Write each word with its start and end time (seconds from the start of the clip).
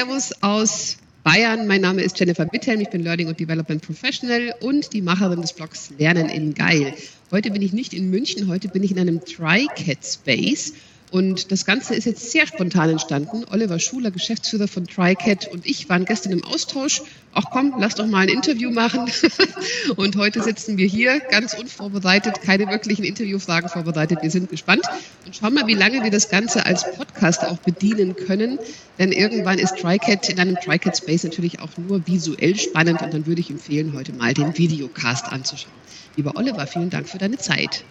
Servus 0.00 0.32
aus 0.40 0.96
Bayern. 1.24 1.66
Mein 1.66 1.82
Name 1.82 2.00
ist 2.00 2.18
Jennifer 2.18 2.46
Bittelm, 2.46 2.80
ich 2.80 2.88
bin 2.88 3.02
Learning 3.02 3.28
und 3.28 3.38
Development 3.38 3.82
Professional 3.82 4.54
und 4.60 4.94
die 4.94 5.02
Macherin 5.02 5.42
des 5.42 5.52
Blogs 5.52 5.90
Lernen 5.98 6.30
in 6.30 6.54
Geil. 6.54 6.94
Heute 7.30 7.50
bin 7.50 7.60
ich 7.60 7.74
nicht 7.74 7.92
in 7.92 8.08
München, 8.08 8.48
heute 8.48 8.68
bin 8.68 8.82
ich 8.82 8.92
in 8.92 8.98
einem 8.98 9.22
TriCat 9.22 9.98
Space 10.02 10.72
und 11.10 11.50
das 11.50 11.64
Ganze 11.64 11.94
ist 11.94 12.04
jetzt 12.04 12.30
sehr 12.30 12.46
spontan 12.46 12.90
entstanden. 12.90 13.44
Oliver 13.50 13.80
Schuler, 13.80 14.10
Geschäftsführer 14.12 14.68
von 14.68 14.86
TriCat 14.86 15.48
und 15.48 15.66
ich 15.66 15.88
waren 15.88 16.04
gestern 16.04 16.32
im 16.32 16.44
Austausch. 16.44 17.02
Ach 17.34 17.44
komm, 17.50 17.74
lass 17.78 17.96
doch 17.96 18.06
mal 18.06 18.20
ein 18.20 18.28
Interview 18.28 18.70
machen. 18.70 19.10
und 19.96 20.16
heute 20.16 20.42
sitzen 20.42 20.78
wir 20.78 20.86
hier 20.86 21.18
ganz 21.18 21.54
unvorbereitet, 21.54 22.42
keine 22.42 22.68
wirklichen 22.68 23.04
Interviewfragen 23.04 23.68
vorbereitet. 23.68 24.18
Wir 24.22 24.30
sind 24.30 24.50
gespannt 24.50 24.82
und 25.26 25.34
schauen 25.34 25.54
mal, 25.54 25.66
wie 25.66 25.74
lange 25.74 26.04
wir 26.04 26.10
das 26.12 26.28
Ganze 26.28 26.64
als 26.64 26.84
Podcast 26.92 27.44
auch 27.44 27.58
bedienen 27.58 28.14
können. 28.14 28.60
Denn 28.98 29.10
irgendwann 29.10 29.58
ist 29.58 29.78
TriCat 29.78 30.28
in 30.28 30.38
einem 30.38 30.56
TriCat 30.56 30.96
Space 30.96 31.24
natürlich 31.24 31.58
auch 31.60 31.70
nur 31.76 32.06
visuell 32.06 32.56
spannend 32.56 33.02
und 33.02 33.12
dann 33.12 33.26
würde 33.26 33.40
ich 33.40 33.50
empfehlen, 33.50 33.94
heute 33.94 34.12
mal 34.12 34.32
den 34.32 34.56
Videocast 34.56 35.26
anzuschauen. 35.26 35.74
Lieber 36.16 36.36
Oliver, 36.36 36.66
vielen 36.68 36.90
Dank 36.90 37.08
für 37.08 37.18
deine 37.18 37.38
Zeit. 37.38 37.84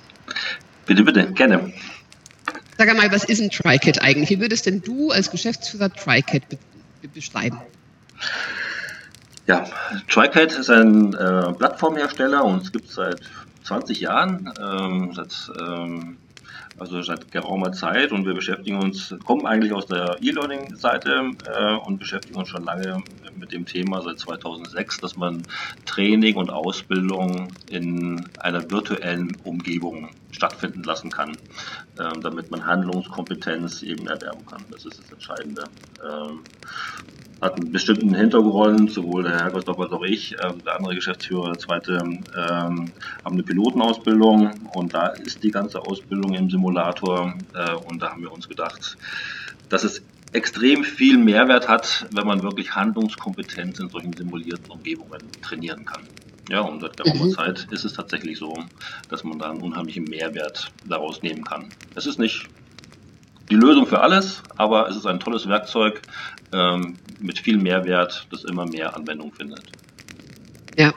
Bitte, 0.85 1.03
bitte, 1.03 1.31
gerne. 1.33 1.73
Sag 2.79 2.87
einmal, 2.87 3.11
was 3.11 3.25
ist 3.25 3.41
ein 3.41 3.49
TriCat 3.49 4.01
eigentlich? 4.01 4.29
Wie 4.29 4.39
würdest 4.39 4.65
denn 4.65 4.81
du 4.81 5.11
als 5.11 5.29
Geschäftsführer 5.29 5.93
TriCat 5.93 6.47
be 6.47 6.57
beschreiben? 7.13 7.59
Ja, 9.47 9.65
TriCat 10.07 10.53
ist 10.53 10.69
ein 10.69 11.13
äh, 11.13 11.51
Plattformhersteller 11.51 12.41
und 12.45 12.63
es 12.63 12.71
gibt 12.71 12.87
es 12.87 12.95
seit 12.95 13.19
20 13.63 13.99
Jahren, 13.99 14.53
ähm, 14.61 15.11
seit, 15.13 15.51
ähm, 15.59 16.19
also 16.77 17.01
seit 17.01 17.29
geraumer 17.33 17.73
Zeit 17.73 18.13
und 18.13 18.25
wir 18.25 18.33
beschäftigen 18.33 18.81
uns, 18.81 19.13
kommen 19.25 19.45
eigentlich 19.45 19.73
aus 19.73 19.87
der 19.87 20.15
E-Learning-Seite 20.21 21.31
äh, 21.53 21.73
und 21.85 21.99
beschäftigen 21.99 22.37
uns 22.37 22.47
schon 22.47 22.63
lange 22.63 23.03
mit 23.37 23.51
dem 23.51 23.65
Thema 23.65 24.01
seit 24.03 24.19
2006, 24.19 24.99
dass 24.99 25.17
man 25.17 25.43
Training 25.85 26.37
und 26.37 26.49
Ausbildung 26.49 27.49
in 27.69 28.25
einer 28.39 28.71
virtuellen 28.71 29.35
Umgebung 29.43 30.11
stattfinden 30.31 30.83
lassen 30.83 31.09
kann, 31.09 31.31
äh, 31.97 32.19
damit 32.21 32.51
man 32.51 32.65
Handlungskompetenz 32.65 33.83
eben 33.83 34.07
erwerben 34.07 34.45
kann. 34.45 34.63
Das 34.71 34.85
ist 34.85 34.99
das 34.99 35.11
Entscheidende. 35.11 35.63
Ähm, 36.03 36.41
hat 37.41 37.55
einen 37.55 37.71
bestimmten 37.71 38.13
Hintergrund, 38.13 38.91
sowohl 38.91 39.23
der 39.23 39.39
Herr 39.39 39.51
Gostop 39.51 39.79
als 39.79 39.91
auch 39.91 40.03
ich, 40.03 40.33
äh, 40.33 40.53
der 40.65 40.75
andere 40.75 40.95
Geschäftsführer, 40.95 41.51
der 41.51 41.59
zweite, 41.59 41.93
ähm, 41.93 42.25
haben 42.35 42.91
eine 43.25 43.43
Pilotenausbildung 43.43 44.51
und 44.73 44.93
da 44.93 45.07
ist 45.07 45.43
die 45.43 45.51
ganze 45.51 45.79
Ausbildung 45.79 46.33
im 46.33 46.49
Simulator 46.49 47.33
äh, 47.53 47.73
und 47.89 48.01
da 48.01 48.11
haben 48.11 48.21
wir 48.21 48.31
uns 48.31 48.47
gedacht, 48.49 48.97
dass 49.69 49.83
es 49.83 50.01
extrem 50.31 50.83
viel 50.83 51.17
Mehrwert 51.17 51.67
hat, 51.67 52.07
wenn 52.11 52.27
man 52.27 52.43
wirklich 52.43 52.75
Handlungskompetenz 52.75 53.79
in 53.79 53.89
solchen 53.89 54.13
simulierten 54.13 54.69
Umgebungen 54.69 55.21
trainieren 55.41 55.85
kann. 55.85 56.03
Ja, 56.49 56.61
und 56.61 56.81
seit 56.81 56.97
geraumer 56.97 57.25
mhm. 57.25 57.31
Zeit 57.31 57.67
ist 57.71 57.85
es 57.85 57.93
tatsächlich 57.93 58.39
so, 58.39 58.53
dass 59.09 59.23
man 59.23 59.37
da 59.37 59.51
einen 59.51 59.61
unheimlichen 59.61 60.05
Mehrwert 60.05 60.71
daraus 60.85 61.21
nehmen 61.21 61.43
kann. 61.43 61.69
Es 61.95 62.07
ist 62.07 62.17
nicht 62.17 62.47
die 63.49 63.55
Lösung 63.55 63.85
für 63.85 64.01
alles, 64.01 64.41
aber 64.57 64.87
es 64.89 64.95
ist 64.95 65.05
ein 65.05 65.19
tolles 65.19 65.47
Werkzeug 65.47 66.01
ähm, 66.51 66.97
mit 67.19 67.39
viel 67.39 67.57
Mehrwert, 67.57 68.27
das 68.31 68.43
immer 68.43 68.65
mehr 68.65 68.95
Anwendung 68.95 69.31
findet. 69.33 69.63
Ja. 70.77 70.93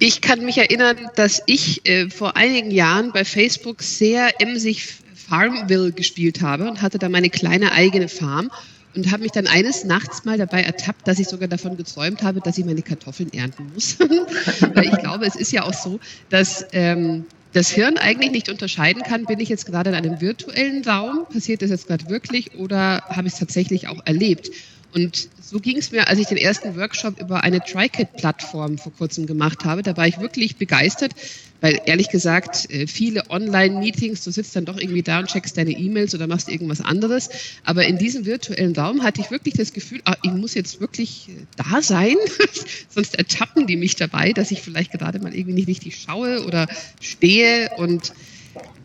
Ich 0.00 0.20
kann 0.20 0.44
mich 0.44 0.58
erinnern, 0.58 0.96
dass 1.14 1.42
ich 1.46 1.88
äh, 1.88 2.10
vor 2.10 2.36
einigen 2.36 2.72
Jahren 2.72 3.12
bei 3.12 3.24
Facebook 3.24 3.82
sehr 3.82 4.40
emsig 4.40 4.86
Farmville 5.14 5.92
gespielt 5.92 6.42
habe 6.42 6.68
und 6.68 6.82
hatte 6.82 6.98
da 6.98 7.08
meine 7.08 7.30
kleine 7.30 7.72
eigene 7.72 8.08
Farm 8.08 8.50
und 8.94 9.10
habe 9.10 9.22
mich 9.22 9.32
dann 9.32 9.46
eines 9.46 9.84
Nachts 9.84 10.24
mal 10.24 10.38
dabei 10.38 10.62
ertappt, 10.62 11.06
dass 11.06 11.18
ich 11.18 11.28
sogar 11.28 11.48
davon 11.48 11.76
geträumt 11.76 12.22
habe, 12.22 12.40
dass 12.40 12.58
ich 12.58 12.64
meine 12.64 12.82
Kartoffeln 12.82 13.32
ernten 13.32 13.70
muss. 13.72 13.98
Weil 14.74 14.84
ich 14.84 14.98
glaube, 14.98 15.26
es 15.26 15.36
ist 15.36 15.52
ja 15.52 15.64
auch 15.64 15.74
so, 15.74 16.00
dass 16.30 16.64
ähm, 16.72 17.26
das 17.52 17.70
Hirn 17.70 17.98
eigentlich 17.98 18.32
nicht 18.32 18.48
unterscheiden 18.48 19.02
kann, 19.02 19.24
bin 19.24 19.40
ich 19.40 19.48
jetzt 19.48 19.66
gerade 19.66 19.90
in 19.90 19.96
einem 19.96 20.20
virtuellen 20.20 20.84
Raum, 20.84 21.26
passiert 21.32 21.62
das 21.62 21.70
jetzt 21.70 21.86
gerade 21.86 22.08
wirklich 22.08 22.54
oder 22.54 23.02
habe 23.08 23.28
ich 23.28 23.34
es 23.34 23.38
tatsächlich 23.38 23.88
auch 23.88 24.00
erlebt? 24.04 24.50
Und 24.94 25.28
so 25.42 25.58
ging 25.58 25.76
es 25.76 25.90
mir, 25.90 26.06
als 26.06 26.20
ich 26.20 26.28
den 26.28 26.36
ersten 26.36 26.76
Workshop 26.76 27.20
über 27.20 27.42
eine 27.42 27.58
TriCat-Plattform 27.60 28.78
vor 28.78 28.92
kurzem 28.92 29.26
gemacht 29.26 29.64
habe. 29.64 29.82
Da 29.82 29.96
war 29.96 30.06
ich 30.06 30.20
wirklich 30.20 30.56
begeistert, 30.56 31.12
weil 31.60 31.80
ehrlich 31.86 32.10
gesagt, 32.10 32.70
äh, 32.70 32.86
viele 32.86 33.28
Online-Meetings, 33.28 34.22
du 34.22 34.30
sitzt 34.30 34.54
dann 34.54 34.66
doch 34.66 34.78
irgendwie 34.78 35.02
da 35.02 35.18
und 35.18 35.26
checkst 35.26 35.58
deine 35.58 35.72
E-Mails 35.72 36.14
oder 36.14 36.28
machst 36.28 36.48
irgendwas 36.48 36.80
anderes. 36.80 37.28
Aber 37.64 37.84
in 37.84 37.98
diesem 37.98 38.24
virtuellen 38.24 38.76
Raum 38.76 39.02
hatte 39.02 39.20
ich 39.20 39.32
wirklich 39.32 39.54
das 39.54 39.72
Gefühl, 39.72 40.00
ah, 40.04 40.14
ich 40.22 40.30
muss 40.30 40.54
jetzt 40.54 40.80
wirklich 40.80 41.28
äh, 41.28 41.32
da 41.56 41.82
sein, 41.82 42.16
sonst 42.88 43.16
ertappen 43.16 43.66
die 43.66 43.76
mich 43.76 43.96
dabei, 43.96 44.32
dass 44.32 44.52
ich 44.52 44.62
vielleicht 44.62 44.92
gerade 44.92 45.18
mal 45.18 45.34
irgendwie 45.34 45.54
nicht 45.54 45.68
richtig 45.68 45.96
schaue 45.96 46.44
oder 46.44 46.68
stehe 47.00 47.70
und 47.78 48.12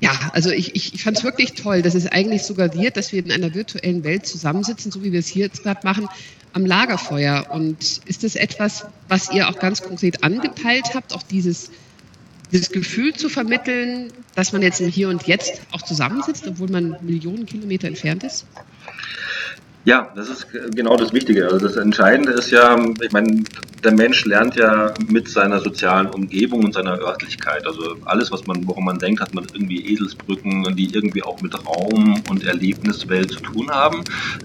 ja, 0.01 0.29
also 0.33 0.49
ich, 0.49 0.75
ich, 0.75 0.93
ich 0.93 1.03
fand 1.03 1.17
es 1.17 1.23
wirklich 1.23 1.53
toll, 1.53 1.81
dass 1.81 1.93
es 1.93 2.07
eigentlich 2.07 2.43
suggeriert, 2.43 2.95
dass 2.95 3.11
wir 3.11 3.23
in 3.23 3.31
einer 3.31 3.53
virtuellen 3.53 4.03
Welt 4.03 4.25
zusammensitzen, 4.25 4.91
so 4.91 5.03
wie 5.03 5.11
wir 5.11 5.19
es 5.19 5.27
hier 5.27 5.45
jetzt 5.45 5.63
gerade 5.63 5.81
machen, 5.83 6.07
am 6.53 6.65
Lagerfeuer. 6.65 7.47
Und 7.51 8.01
ist 8.05 8.23
das 8.23 8.35
etwas, 8.35 8.85
was 9.09 9.31
ihr 9.31 9.49
auch 9.49 9.59
ganz 9.59 9.81
konkret 9.81 10.23
angepeilt 10.23 10.95
habt, 10.95 11.13
auch 11.13 11.23
dieses, 11.23 11.69
dieses 12.51 12.71
Gefühl 12.71 13.13
zu 13.13 13.27
vermitteln, 13.27 14.13
dass 14.35 14.53
man 14.53 14.61
jetzt 14.61 14.79
im 14.79 14.87
Hier 14.87 15.09
und 15.09 15.27
Jetzt 15.27 15.61
auch 15.71 15.81
zusammensitzt, 15.81 16.47
obwohl 16.47 16.69
man 16.69 16.95
Millionen 17.01 17.45
Kilometer 17.45 17.87
entfernt 17.87 18.23
ist? 18.23 18.45
Ja, 19.85 20.09
das 20.13 20.29
ist 20.29 20.47
genau 20.75 20.97
das 20.97 21.13
Wichtige. 21.13 21.45
Also 21.45 21.57
das 21.57 21.77
Entscheidende 21.77 22.33
ist 22.33 22.51
ja, 22.51 22.77
ich 23.01 23.11
meine, 23.11 23.43
der 23.83 23.93
Mensch 23.93 24.25
lernt 24.25 24.55
ja 24.55 24.93
mit 25.07 25.29
seiner 25.29 25.61
sozialen 25.61 26.07
Umgebung 26.07 26.65
und 26.65 26.73
seiner 26.73 26.99
Örtlichkeit. 26.99 27.65
Also 27.65 27.95
alles, 28.03 28.29
was 28.31 28.45
man, 28.45 28.67
worum 28.67 28.85
man 28.85 28.99
denkt, 28.99 29.21
hat 29.21 29.33
man 29.33 29.45
irgendwie 29.53 29.93
Eselsbrücken, 29.93 30.75
die 30.75 30.93
irgendwie 30.93 31.23
auch 31.23 31.41
mit 31.41 31.55
Raum 31.65 32.21
und 32.29 32.45
Erlebniswelt 32.45 33.31
zu 33.31 33.39
tun 33.39 33.71
haben. 33.71 34.03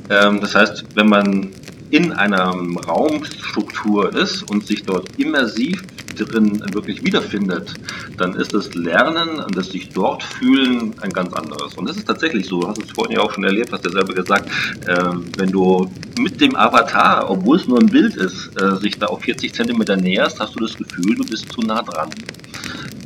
Ähm, 0.08 0.40
das 0.40 0.54
heißt, 0.54 0.84
wenn 0.94 1.08
man 1.08 1.50
in 1.94 2.10
einer 2.10 2.52
Raumstruktur 2.88 4.12
ist 4.16 4.42
und 4.50 4.66
sich 4.66 4.82
dort 4.82 5.08
immersiv 5.16 5.80
drin 6.16 6.60
wirklich 6.72 7.04
wiederfindet, 7.04 7.72
dann 8.16 8.34
ist 8.34 8.52
das 8.52 8.74
Lernen 8.74 9.38
und 9.38 9.56
das 9.56 9.68
sich 9.68 9.90
dort 9.90 10.20
fühlen 10.24 10.92
ein 11.02 11.10
ganz 11.10 11.32
anderes. 11.32 11.74
Und 11.74 11.88
das 11.88 11.96
ist 11.96 12.06
tatsächlich 12.06 12.46
so. 12.46 12.62
Du 12.62 12.68
hast 12.68 12.82
es 12.82 12.90
vorhin 12.90 13.16
ja 13.16 13.22
auch 13.22 13.32
schon 13.32 13.44
erlebt, 13.44 13.72
hast 13.72 13.84
ja 13.84 13.92
selber 13.92 14.12
gesagt, 14.12 14.50
äh, 14.88 15.04
wenn 15.38 15.50
du 15.50 15.88
mit 16.18 16.40
dem 16.40 16.56
Avatar, 16.56 17.30
obwohl 17.30 17.58
es 17.58 17.68
nur 17.68 17.78
ein 17.78 17.86
Bild 17.86 18.16
ist, 18.16 18.50
äh, 18.60 18.74
sich 18.80 18.98
da 18.98 19.06
auf 19.06 19.22
40 19.22 19.54
Zentimeter 19.54 19.96
näherst, 19.96 20.40
hast 20.40 20.56
du 20.56 20.60
das 20.60 20.74
Gefühl, 20.74 21.14
du 21.14 21.24
bist 21.24 21.52
zu 21.52 21.60
nah 21.60 21.82
dran. 21.82 22.10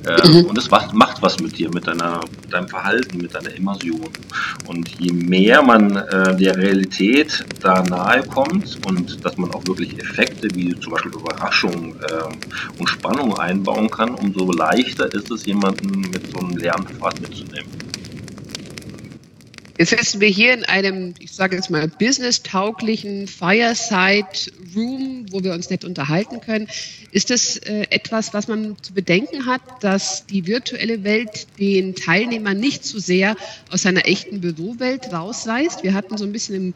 Äh, 0.08 0.28
mhm. 0.28 0.44
Und 0.46 0.56
es 0.58 0.70
macht, 0.70 0.94
macht, 0.94 1.20
was 1.20 1.38
mit 1.38 1.58
dir, 1.58 1.70
mit, 1.72 1.86
deiner, 1.86 2.20
mit 2.41 2.52
deinem 2.52 2.69
Verhalten, 2.69 3.19
mit 3.19 3.34
deiner 3.34 3.54
Immersion. 3.54 4.08
Und 4.66 4.88
je 4.98 5.12
mehr 5.12 5.62
man 5.62 5.96
äh, 5.96 6.36
der 6.36 6.56
Realität 6.56 7.44
da 7.60 7.82
nahe 7.82 8.22
kommt 8.22 8.78
und 8.86 9.22
dass 9.24 9.36
man 9.36 9.50
auch 9.52 9.66
wirklich 9.66 9.98
Effekte 9.98 10.48
wie 10.54 10.78
zum 10.80 10.92
Beispiel 10.92 11.12
Überraschung 11.12 11.94
äh, 11.96 12.78
und 12.78 12.88
Spannung 12.88 13.38
einbauen 13.38 13.91
kann, 13.91 14.14
umso 14.14 14.50
leichter 14.52 15.12
ist 15.12 15.30
es, 15.30 15.44
jemanden 15.44 16.00
mit 16.00 16.30
so 16.32 16.38
einem 16.38 16.56
Lernpfad 16.56 17.20
mitzunehmen. 17.20 17.88
Jetzt 19.78 19.91
sitzen 19.91 20.21
wir 20.21 20.27
hier 20.27 20.55
in 20.55 20.65
einem, 20.65 21.15
ich 21.21 21.31
sage 21.31 21.55
jetzt 21.55 21.71
mal, 21.71 21.87
business-tauglichen 21.87 23.28
Fireside 23.28 24.27
Room, 24.75 25.27
wo 25.31 25.44
wir 25.44 25.53
uns 25.53 25.71
nett 25.71 25.84
unterhalten 25.84 26.41
können. 26.41 26.66
Ist 27.12 27.31
das 27.31 27.59
äh, 27.59 27.87
etwas, 27.91 28.34
was 28.34 28.49
man 28.49 28.77
zu 28.83 28.93
bedenken 28.93 29.47
hat, 29.47 29.61
dass 29.81 30.27
die 30.27 30.49
virtuelle 30.49 31.05
Welt 31.05 31.47
den 31.61 31.94
Teilnehmer 31.94 32.55
nicht 32.55 32.84
zu 32.84 32.94
so 32.94 32.99
sehr 32.99 33.37
aus 33.70 33.82
seiner 33.82 34.05
echten 34.06 34.41
Bürowelt 34.41 35.12
rausreißt? 35.12 35.85
Wir 35.85 35.94
hatten 35.94 36.19
so 36.19 36.25
ein 36.25 36.32
bisschen 36.32 36.56
im 36.56 36.75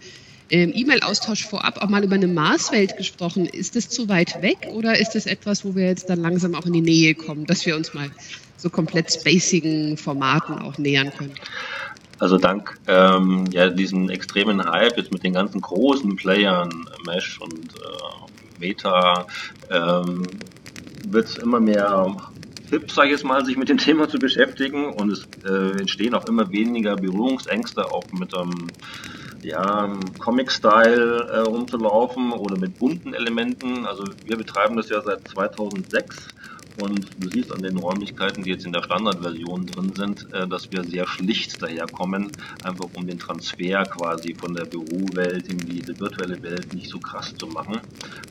im 0.49 0.75
E-Mail-Austausch 0.75 1.47
vorab 1.47 1.83
auch 1.83 1.89
mal 1.89 2.05
über 2.05 2.17
eine 2.17 2.27
Marswelt 2.27 2.99
gesprochen. 2.99 3.47
Ist 3.47 3.75
das 3.75 3.89
zu 3.89 4.11
weit 4.11 4.43
weg 4.43 4.69
oder 4.71 4.99
ist 4.99 5.15
das 5.15 5.25
etwas, 5.25 5.65
wo 5.65 5.75
wir 5.75 5.87
jetzt 5.87 6.11
dann 6.11 6.21
langsam 6.21 6.55
auch 6.55 6.67
in 6.67 6.75
die 6.75 6.83
Nähe 6.83 7.15
kommen, 7.15 7.47
dass 7.47 7.65
wir 7.65 7.75
uns 7.75 7.95
mal 7.95 8.11
so 8.59 8.69
komplett 8.69 9.11
spacigen 9.11 9.97
Formaten 9.97 10.59
auch 10.59 10.77
nähern 10.77 11.11
können? 11.17 11.33
Also 12.23 12.39
dank 12.39 12.79
ähm, 12.87 13.47
ja, 13.51 13.69
diesen 13.69 14.09
extremen 14.09 14.65
Hype 14.65 14.97
jetzt 14.97 15.13
mit 15.13 15.25
den 15.25 15.33
ganzen 15.33 15.61
großen 15.61 16.15
Playern, 16.15 16.71
Mesh 17.05 17.41
und 17.41 17.75
äh, 17.75 18.61
Meta, 18.61 19.27
ähm, 19.69 20.23
wird 21.05 21.25
es 21.25 21.39
immer 21.39 21.59
mehr 21.59 22.17
hip, 22.71 22.93
sage 22.93 23.09
ich 23.09 23.15
jetzt 23.15 23.25
mal, 23.25 23.45
sich 23.45 23.57
mit 23.57 23.69
dem 23.69 23.79
Thema 23.87 24.09
zu 24.09 24.21
beschäftigen 24.21 24.93
und 24.93 25.11
es 25.11 25.27
äh, 25.45 25.81
entstehen 25.81 26.15
auch 26.15 26.27
immer 26.27 26.53
weniger 26.53 26.95
Berührungsängste 26.95 27.91
auch 27.91 28.07
mit 28.13 28.33
ähm, 28.37 28.69
ja, 29.43 29.93
Comic-Style 30.21 31.29
äh, 31.29 31.39
rumzulaufen 31.39 32.31
oder 32.31 32.57
mit 32.57 32.79
bunten 32.79 33.15
Elementen. 33.15 33.85
Also 33.85 34.05
wir 34.25 34.37
betreiben 34.37 34.77
das 34.77 34.91
ja 34.91 35.01
seit 35.01 35.27
2006 35.27 36.29
Und 36.81 37.07
du 37.19 37.29
siehst 37.29 37.53
an 37.53 37.63
den 37.63 37.77
Räumlichkeiten, 37.77 38.43
die 38.43 38.51
jetzt 38.51 38.65
in 38.65 38.73
der 38.73 38.83
Standardversion 38.83 39.67
drin 39.67 39.93
sind, 39.95 40.33
äh, 40.33 40.47
dass 40.49 40.71
wir 40.73 40.83
sehr 40.85 41.07
schlicht 41.07 41.61
daherkommen, 41.63 42.31
einfach 42.65 42.87
um 42.95 43.07
den 43.07 43.19
Transfer 43.19 43.85
quasi 43.85 44.35
von 44.35 44.55
der 44.55 44.65
Bürowelt 44.65 45.49
in 45.49 45.59
diese 45.59 45.99
virtuelle 45.99 46.43
Welt 46.43 46.73
nicht 46.73 46.89
so 46.89 46.99
krass 46.99 47.35
zu 47.37 47.47
machen. 47.47 47.81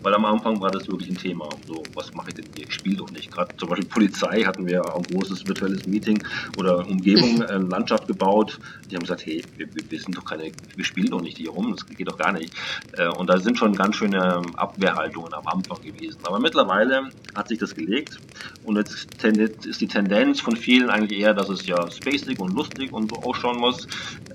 Weil 0.02 0.14
am 0.16 0.26
Anfang 0.26 0.60
war 0.60 0.72
das 0.72 0.88
wirklich 0.88 1.10
ein 1.10 1.18
Thema. 1.18 1.50
So, 1.68 1.84
was 1.94 2.14
mache 2.14 2.30
ich 2.30 2.36
denn 2.36 2.46
hier? 2.56 2.66
Ich 2.68 2.74
spiele 2.74 2.98
doch 2.98 3.12
nicht. 3.12 3.32
Gerade 3.32 3.56
zum 3.58 3.70
Beispiel 3.70 3.88
Polizei 3.88 4.44
hatten 4.44 4.66
wir 4.66 4.84
ein 4.96 5.04
großes 5.04 5.48
virtuelles 5.48 5.86
Meeting 5.86 6.24
oder 6.58 6.88
Umgebung, 6.88 7.42
äh, 7.50 7.58
Landschaft 7.58 8.08
gebaut. 8.08 8.60
Die 8.90 8.96
haben 8.96 9.04
gesagt, 9.04 9.26
hey, 9.26 9.44
wir, 9.58 9.68
wir 9.90 10.00
sind 10.00 10.18
doch 10.18 10.26
keine, 10.26 10.52
wir 10.76 10.86
spielen 10.86 11.12
doch 11.12 11.22
nicht 11.22 11.38
hier 11.38 11.52
rum, 11.52 11.72
das 11.72 11.86
geht 11.86 12.08
doch 12.08 12.18
gar 12.18 12.32
nicht. 12.32 12.54
Äh, 12.98 13.08
und 13.08 13.30
da 13.30 13.38
sind 13.38 13.58
schon 13.58 13.76
ganz 13.76 13.96
schöne 13.96 14.42
Abwehrhaltungen 14.56 15.34
am 15.34 15.46
Anfang 15.48 15.82
gewesen. 15.82 16.20
Aber 16.24 16.40
mittlerweile 16.40 17.10
hat 17.36 17.48
sich 17.48 17.60
das 17.60 17.76
gelegt 17.76 18.20
und 18.64 18.78
jetzt 18.78 19.66
ist 19.66 19.82
die 19.82 19.88
Tendenz 19.88 20.40
von 20.40 20.56
vielen 20.56 20.90
eigentlich 20.90 21.20
eher, 21.20 21.34
dass 21.34 21.50
es 21.50 21.66
ja 21.66 21.90
spacig 21.90 22.40
und 22.40 22.54
lustig 22.54 22.92
und 22.94 23.10
so 23.10 23.22
ausschauen 23.24 23.58
muss. 23.58 23.88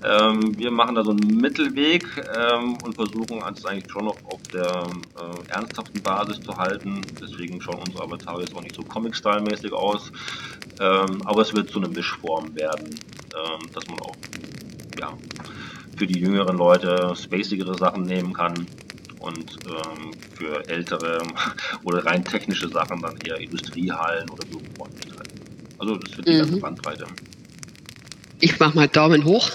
Ähm, 0.03 0.57
wir 0.57 0.71
machen 0.71 0.95
da 0.95 1.03
so 1.03 1.11
einen 1.11 1.37
Mittelweg 1.37 2.05
ähm, 2.37 2.77
und 2.83 2.95
versuchen 2.95 3.41
es 3.55 3.65
eigentlich 3.65 3.91
schon 3.91 4.05
noch 4.05 4.17
auf 4.25 4.41
der 4.53 4.65
äh, 4.65 5.51
ernsthaften 5.51 6.01
Basis 6.01 6.41
zu 6.41 6.55
halten. 6.57 7.01
Deswegen 7.21 7.61
schauen 7.61 7.79
unsere 7.85 8.03
Avatare 8.03 8.41
jetzt 8.41 8.55
auch 8.55 8.63
nicht 8.63 8.75
so 8.75 8.83
Comic-Style-mäßig 8.83 9.71
aus. 9.73 10.11
Ähm, 10.79 11.21
aber 11.25 11.41
es 11.41 11.53
wird 11.53 11.69
zu 11.69 11.79
einer 11.79 11.89
Mischform 11.89 12.55
werden, 12.55 12.89
ähm, 12.89 13.71
dass 13.73 13.87
man 13.87 13.99
auch 13.99 14.15
ja, 14.99 15.13
für 15.95 16.07
die 16.07 16.19
jüngeren 16.19 16.57
Leute 16.57 17.13
spacigere 17.15 17.77
Sachen 17.77 18.03
nehmen 18.03 18.33
kann 18.33 18.67
und 19.27 19.57
ähm, 19.67 20.11
für 20.35 20.67
ältere 20.69 21.21
oder 21.83 22.05
rein 22.05 22.23
technische 22.23 22.69
Sachen 22.69 23.01
dann 23.01 23.17
eher 23.17 23.37
Industriehallen 23.37 24.29
oder 24.29 24.45
Büroräumlichkeiten. 24.47 25.39
Also 25.77 25.95
das 25.97 26.17
wird 26.17 26.27
die 26.27 26.33
mhm. 26.33 26.37
ganze 26.39 26.57
Bandbreite. 26.57 27.05
Ich 28.39 28.59
mache 28.59 28.75
mal 28.75 28.87
Daumen 28.87 29.25
hoch 29.25 29.49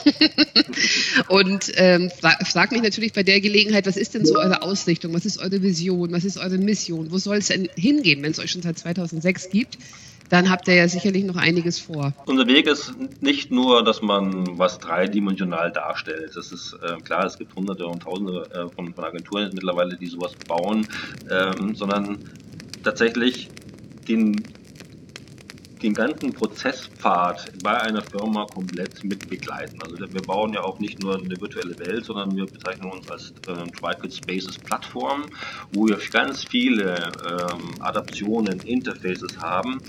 und 1.28 1.70
ähm, 1.76 2.10
frage 2.10 2.74
mich 2.74 2.82
natürlich 2.82 3.12
bei 3.12 3.22
der 3.22 3.40
Gelegenheit, 3.40 3.86
was 3.86 3.96
ist 3.96 4.14
denn 4.14 4.26
so 4.26 4.36
eure 4.36 4.62
Ausrichtung, 4.62 5.14
was 5.14 5.24
ist 5.24 5.38
eure 5.38 5.62
Vision, 5.62 6.10
was 6.10 6.24
ist 6.24 6.36
eure 6.36 6.58
Mission, 6.58 7.12
wo 7.12 7.18
soll 7.18 7.36
es 7.36 7.46
denn 7.46 7.68
hingehen, 7.76 8.22
wenn 8.22 8.32
es 8.32 8.40
euch 8.40 8.50
schon 8.50 8.62
seit 8.62 8.78
2006 8.78 9.50
gibt? 9.50 9.78
Dann 10.32 10.48
habt 10.48 10.66
ihr 10.66 10.74
ja 10.74 10.88
sicherlich 10.88 11.24
noch 11.24 11.36
einiges 11.36 11.78
vor. 11.78 12.14
Unser 12.24 12.46
Weg 12.46 12.66
ist 12.66 12.94
nicht 13.20 13.50
nur, 13.50 13.84
dass 13.84 14.00
man 14.00 14.58
was 14.58 14.78
dreidimensional 14.78 15.70
darstellt. 15.70 16.32
Das 16.34 16.50
ist 16.50 16.74
äh, 16.82 16.96
klar, 17.02 17.26
es 17.26 17.36
gibt 17.36 17.54
hunderte 17.54 17.86
und 17.86 18.02
tausende 18.04 18.48
äh, 18.50 18.74
von, 18.74 18.94
von, 18.94 19.04
Agenturen 19.04 19.50
mittlerweile, 19.52 19.94
die 19.94 20.06
sowas 20.06 20.32
bauen, 20.48 20.88
ähm, 21.30 21.74
sondern 21.74 22.18
tatsächlich 22.82 23.50
den 24.08 24.42
den 25.82 25.94
ganzen 25.94 26.32
Prozesspfad 26.32 27.52
bei 27.62 27.80
einer 27.80 28.02
Firma 28.02 28.46
komplett 28.46 29.02
mit 29.04 29.28
begleiten. 29.28 29.82
Also 29.82 29.96
wir 29.98 30.22
bauen 30.22 30.52
ja 30.52 30.62
auch 30.62 30.78
nicht 30.78 31.02
nur 31.02 31.16
eine 31.16 31.40
virtuelle 31.40 31.78
Welt, 31.78 32.04
sondern 32.04 32.36
wir 32.36 32.46
bezeichnen 32.46 32.90
uns 32.90 33.10
als 33.10 33.32
äh, 33.48 33.70
Tricot 33.72 34.12
Spaces 34.12 34.58
Plattform, 34.58 35.26
wo 35.72 35.88
wir 35.88 35.98
ganz 36.12 36.44
viele 36.44 36.94
ähm, 36.94 37.74
Adaptionen, 37.80 38.60
Interfaces 38.60 39.38
haben, 39.38 39.80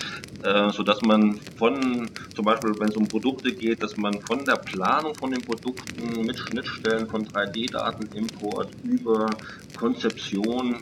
äh, 0.44 0.72
so 0.72 0.84
dass 0.84 1.02
man 1.02 1.40
von, 1.58 2.10
zum 2.36 2.46
Beispiel 2.46 2.74
wenn 2.80 2.90
es 2.90 2.96
um 2.96 3.08
Produkte 3.08 3.54
geht, 3.54 3.84
dass 3.84 3.96
man 3.98 4.20
von 4.22 4.44
der 4.46 4.56
Planung 4.56 5.14
von 5.16 5.32
den 5.32 5.42
Produkten 5.42 6.26
mit 6.26 6.38
Schnittstellen 6.38 7.08
von 7.08 7.26
3D-Datenimport 7.28 8.70
über 8.84 9.28
Konzeption 9.78 10.80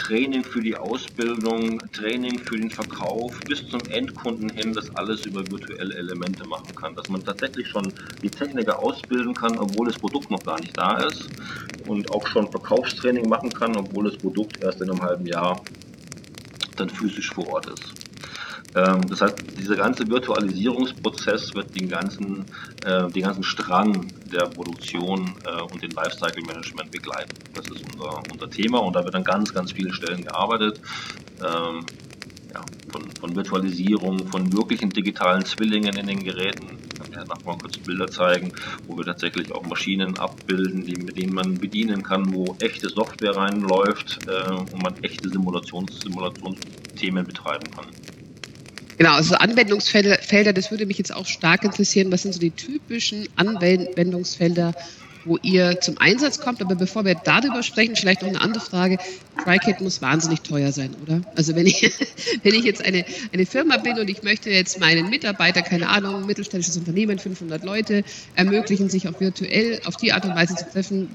Training 0.00 0.42
für 0.42 0.62
die 0.62 0.74
Ausbildung, 0.74 1.78
Training 1.92 2.38
für 2.38 2.56
den 2.56 2.70
Verkauf 2.70 3.38
bis 3.40 3.68
zum 3.68 3.80
Endkunden 3.90 4.48
hin, 4.48 4.72
das 4.72 4.94
alles 4.96 5.26
über 5.26 5.40
virtuelle 5.50 5.94
Elemente 5.94 6.46
machen 6.46 6.74
kann. 6.74 6.94
Dass 6.94 7.10
man 7.10 7.22
tatsächlich 7.22 7.68
schon 7.68 7.92
die 8.22 8.30
Techniker 8.30 8.82
ausbilden 8.82 9.34
kann, 9.34 9.58
obwohl 9.58 9.88
das 9.88 9.98
Produkt 9.98 10.30
noch 10.30 10.42
gar 10.42 10.58
nicht 10.58 10.76
da 10.76 10.96
ist 11.02 11.28
und 11.86 12.10
auch 12.12 12.26
schon 12.26 12.50
Verkaufstraining 12.50 13.28
machen 13.28 13.50
kann, 13.50 13.76
obwohl 13.76 14.04
das 14.04 14.16
Produkt 14.16 14.62
erst 14.64 14.80
in 14.80 14.90
einem 14.90 15.02
halben 15.02 15.26
Jahr 15.26 15.62
dann 16.76 16.88
physisch 16.88 17.30
vor 17.30 17.46
Ort 17.48 17.66
ist. 17.66 18.09
Ähm, 18.74 19.00
das 19.08 19.20
heißt, 19.20 19.58
dieser 19.58 19.76
ganze 19.76 20.08
Virtualisierungsprozess 20.08 21.54
wird 21.54 21.74
den 21.74 21.88
ganzen, 21.88 22.44
äh, 22.84 23.08
den 23.08 23.22
ganzen 23.22 23.42
Strang 23.42 24.06
der 24.32 24.46
Produktion 24.46 25.34
äh, 25.44 25.62
und 25.62 25.82
den 25.82 25.90
Lifecycle 25.90 26.42
Management 26.44 26.90
begleiten. 26.90 27.34
Das 27.54 27.66
ist 27.66 27.82
unser, 27.92 28.22
unser 28.32 28.50
Thema 28.50 28.78
und 28.78 28.94
da 28.94 29.04
wird 29.04 29.14
an 29.14 29.24
ganz, 29.24 29.52
ganz 29.52 29.72
vielen 29.72 29.92
Stellen 29.92 30.22
gearbeitet. 30.22 30.80
Ähm, 31.40 31.84
ja, 32.52 32.64
von, 32.90 33.02
von 33.20 33.36
Virtualisierung, 33.36 34.26
von 34.26 34.52
wirklichen 34.52 34.90
digitalen 34.90 35.44
Zwillingen 35.44 35.96
in 35.96 36.06
den 36.06 36.22
Geräten. 36.22 36.78
Ich 36.82 37.00
kann 37.00 37.12
ja 37.12 37.24
nachher 37.24 37.46
mal 37.46 37.58
kurz 37.58 37.78
Bilder 37.78 38.08
zeigen, 38.08 38.52
wo 38.86 38.96
wir 38.96 39.04
tatsächlich 39.04 39.52
auch 39.52 39.64
Maschinen 39.64 40.18
abbilden, 40.18 40.84
die, 40.84 40.96
mit 40.96 41.16
denen 41.16 41.34
man 41.34 41.54
bedienen 41.54 42.02
kann, 42.02 42.32
wo 42.34 42.56
echte 42.60 42.88
Software 42.88 43.36
reinläuft 43.36 44.18
äh, 44.26 44.52
und 44.52 44.82
man 44.82 44.94
echte 45.02 45.28
Simulations 45.28 46.00
Simulationsthemen 46.00 47.24
betreiben 47.24 47.70
kann. 47.70 47.86
Genau, 49.00 49.14
also 49.14 49.34
Anwendungsfelder, 49.34 50.52
das 50.52 50.70
würde 50.70 50.84
mich 50.84 50.98
jetzt 50.98 51.16
auch 51.16 51.24
stark 51.24 51.64
interessieren. 51.64 52.12
Was 52.12 52.20
sind 52.20 52.34
so 52.34 52.38
die 52.38 52.50
typischen 52.50 53.26
Anwendungsfelder, 53.34 54.74
wo 55.24 55.38
ihr 55.38 55.80
zum 55.80 55.96
Einsatz 55.96 56.38
kommt? 56.38 56.60
Aber 56.60 56.74
bevor 56.74 57.06
wir 57.06 57.14
darüber 57.14 57.62
sprechen, 57.62 57.96
vielleicht 57.96 58.20
noch 58.20 58.28
eine 58.28 58.42
andere 58.42 58.62
Frage. 58.62 58.98
TriCat 59.42 59.80
muss 59.80 60.02
wahnsinnig 60.02 60.42
teuer 60.42 60.70
sein, 60.70 60.94
oder? 61.02 61.22
Also 61.34 61.56
wenn 61.56 61.66
ich, 61.66 61.80
wenn 62.42 62.52
ich 62.52 62.64
jetzt 62.64 62.84
eine, 62.84 63.06
eine 63.32 63.46
Firma 63.46 63.78
bin 63.78 63.98
und 63.98 64.10
ich 64.10 64.22
möchte 64.22 64.50
jetzt 64.50 64.78
meinen 64.80 65.08
Mitarbeiter, 65.08 65.62
keine 65.62 65.88
Ahnung, 65.88 66.26
mittelständisches 66.26 66.76
Unternehmen, 66.76 67.18
500 67.18 67.64
Leute, 67.64 68.04
ermöglichen, 68.34 68.90
sich 68.90 69.08
auch 69.08 69.18
virtuell 69.18 69.80
auf 69.86 69.96
die 69.96 70.12
Art 70.12 70.26
und 70.26 70.34
Weise 70.34 70.56
zu 70.56 70.70
treffen, 70.70 71.08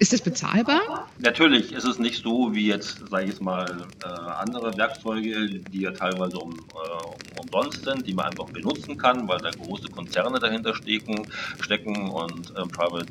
ist 0.00 0.14
das 0.14 0.22
bezahlbar? 0.22 1.08
Natürlich 1.18 1.72
ist 1.72 1.84
es 1.84 1.98
nicht 1.98 2.22
so 2.22 2.54
wie 2.54 2.66
jetzt, 2.66 3.06
sage 3.10 3.24
ich 3.24 3.30
jetzt 3.30 3.42
mal, 3.42 3.66
äh, 4.02 4.08
andere 4.08 4.76
Werkzeuge, 4.76 5.60
die 5.70 5.82
ja 5.82 5.90
teilweise 5.90 6.38
um, 6.38 6.54
äh, 6.54 7.40
umsonst 7.40 7.84
sind, 7.84 8.06
die 8.06 8.14
man 8.14 8.26
einfach 8.26 8.46
benutzen 8.46 8.96
kann, 8.96 9.28
weil 9.28 9.38
da 9.38 9.50
große 9.50 9.88
Konzerne 9.90 10.38
dahinter 10.38 10.74
stecken, 10.74 11.26
stecken 11.60 12.08
und 12.08 12.50
äh, 12.56 12.62
Private 12.66 13.06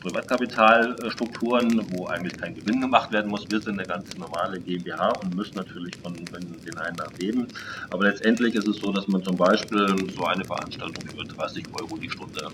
Privatkapitalstrukturen, 0.00 1.86
wo 1.92 2.06
eigentlich 2.06 2.36
kein 2.36 2.54
Gewinn 2.54 2.80
gemacht 2.80 3.10
werden 3.12 3.30
muss. 3.30 3.50
Wir 3.50 3.60
sind 3.60 3.78
eine 3.78 3.88
ganz 3.88 4.14
normale 4.16 4.60
GmbH 4.60 5.08
und 5.22 5.34
müssen 5.34 5.56
natürlich 5.56 5.96
von, 5.96 6.14
von 6.26 6.40
den 6.40 6.78
Einnahmen 6.78 7.16
leben. 7.18 7.48
Aber 7.88 8.04
letztendlich 8.04 8.54
ist 8.54 8.68
es 8.68 8.76
so, 8.76 8.92
dass 8.92 9.08
man 9.08 9.22
zum 9.24 9.36
Beispiel 9.36 9.86
so 10.14 10.24
eine 10.24 10.44
Veranstaltung 10.44 11.04
für 11.08 11.24
30 11.24 11.64
Euro 11.80 11.96
die 11.96 12.10
Stunde 12.10 12.48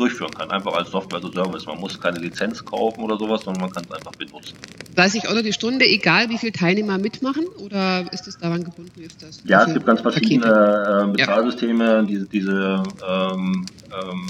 durchführen 0.00 0.32
kann, 0.32 0.50
einfach 0.50 0.72
als 0.72 0.90
Software 0.90 1.18
as 1.18 1.24
a 1.26 1.32
Service. 1.32 1.66
Man 1.66 1.78
muss 1.78 2.00
keine 2.00 2.18
Lizenz 2.18 2.64
kaufen 2.64 3.02
oder 3.02 3.16
sowas, 3.18 3.42
sondern 3.42 3.62
man 3.62 3.70
kann 3.70 3.84
es 3.84 3.92
einfach 3.92 4.12
benutzen. 4.12 4.56
30 4.96 5.28
Euro 5.28 5.42
die 5.42 5.52
Stunde, 5.52 5.86
egal 5.86 6.28
wie 6.30 6.38
viele 6.38 6.52
Teilnehmer 6.52 6.98
mitmachen 6.98 7.46
oder 7.58 8.10
ist 8.12 8.26
es 8.26 8.38
daran 8.38 8.64
gebunden? 8.64 9.00
Ist 9.00 9.22
das 9.22 9.40
ja, 9.44 9.64
es 9.64 9.72
gibt 9.72 9.86
ganz 9.86 10.00
verschiedene 10.00 11.06
äh, 11.08 11.12
Bezahlsysteme, 11.12 11.84
ja. 11.84 12.02
diese, 12.02 12.26
diese 12.26 12.82
ähm, 13.06 13.66
ähm, 13.92 14.26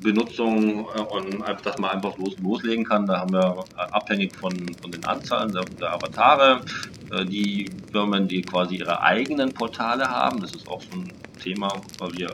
Benutzung 0.00 0.86
äh, 0.94 1.00
und 1.00 1.42
einfach, 1.42 1.62
dass 1.62 1.78
man 1.78 1.90
einfach 1.90 2.16
los, 2.18 2.36
loslegen 2.40 2.84
kann. 2.84 3.06
Da 3.06 3.20
haben 3.20 3.32
wir 3.32 3.64
äh, 3.76 3.80
abhängig 3.92 4.34
von, 4.36 4.52
von 4.80 4.90
den 4.90 5.04
Anzahlen 5.04 5.52
der, 5.52 5.64
der 5.64 5.92
Avatare, 5.92 6.60
äh, 7.12 7.24
die 7.24 7.70
Firmen, 7.92 8.28
die 8.28 8.42
quasi 8.42 8.76
ihre 8.76 9.02
eigenen 9.02 9.52
Portale 9.52 10.08
haben. 10.08 10.40
Das 10.40 10.54
ist 10.54 10.68
auch 10.68 10.82
so 10.82 10.98
ein 10.98 11.12
Thema, 11.42 11.72
weil 11.98 12.12
wir 12.14 12.28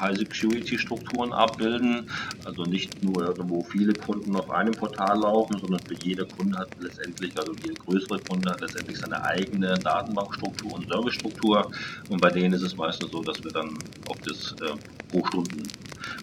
High-Security-Strukturen 0.00 1.32
abbilden. 1.32 2.10
Also 2.44 2.64
nicht 2.64 3.02
nur 3.02 3.28
irgendwo 3.28 3.62
viele 3.62 3.92
Kunden 3.92 4.36
auf 4.36 4.50
einem 4.50 4.72
Portal 4.72 5.20
laufen, 5.20 5.58
sondern 5.58 5.80
für 5.80 5.94
jeder 6.02 6.24
Kunde 6.26 6.58
hat 6.58 6.68
letztendlich, 6.80 7.38
also 7.38 7.52
jeder 7.62 7.74
größere 7.74 8.18
Kunde 8.20 8.50
hat 8.50 8.60
letztendlich 8.60 8.98
seine 8.98 9.22
eigene 9.24 9.74
Datenbankstruktur 9.74 10.74
und 10.74 10.88
Servicestruktur. 10.88 11.70
Und 12.08 12.20
bei 12.20 12.30
denen 12.30 12.54
ist 12.54 12.62
es 12.62 12.76
meistens 12.76 13.10
so, 13.10 13.22
dass 13.22 13.42
wir 13.42 13.50
dann 13.50 13.76
auf 14.08 14.18
das 14.24 14.52
äh, 14.60 14.76
pro 15.08 15.24
Stunden 15.26 15.62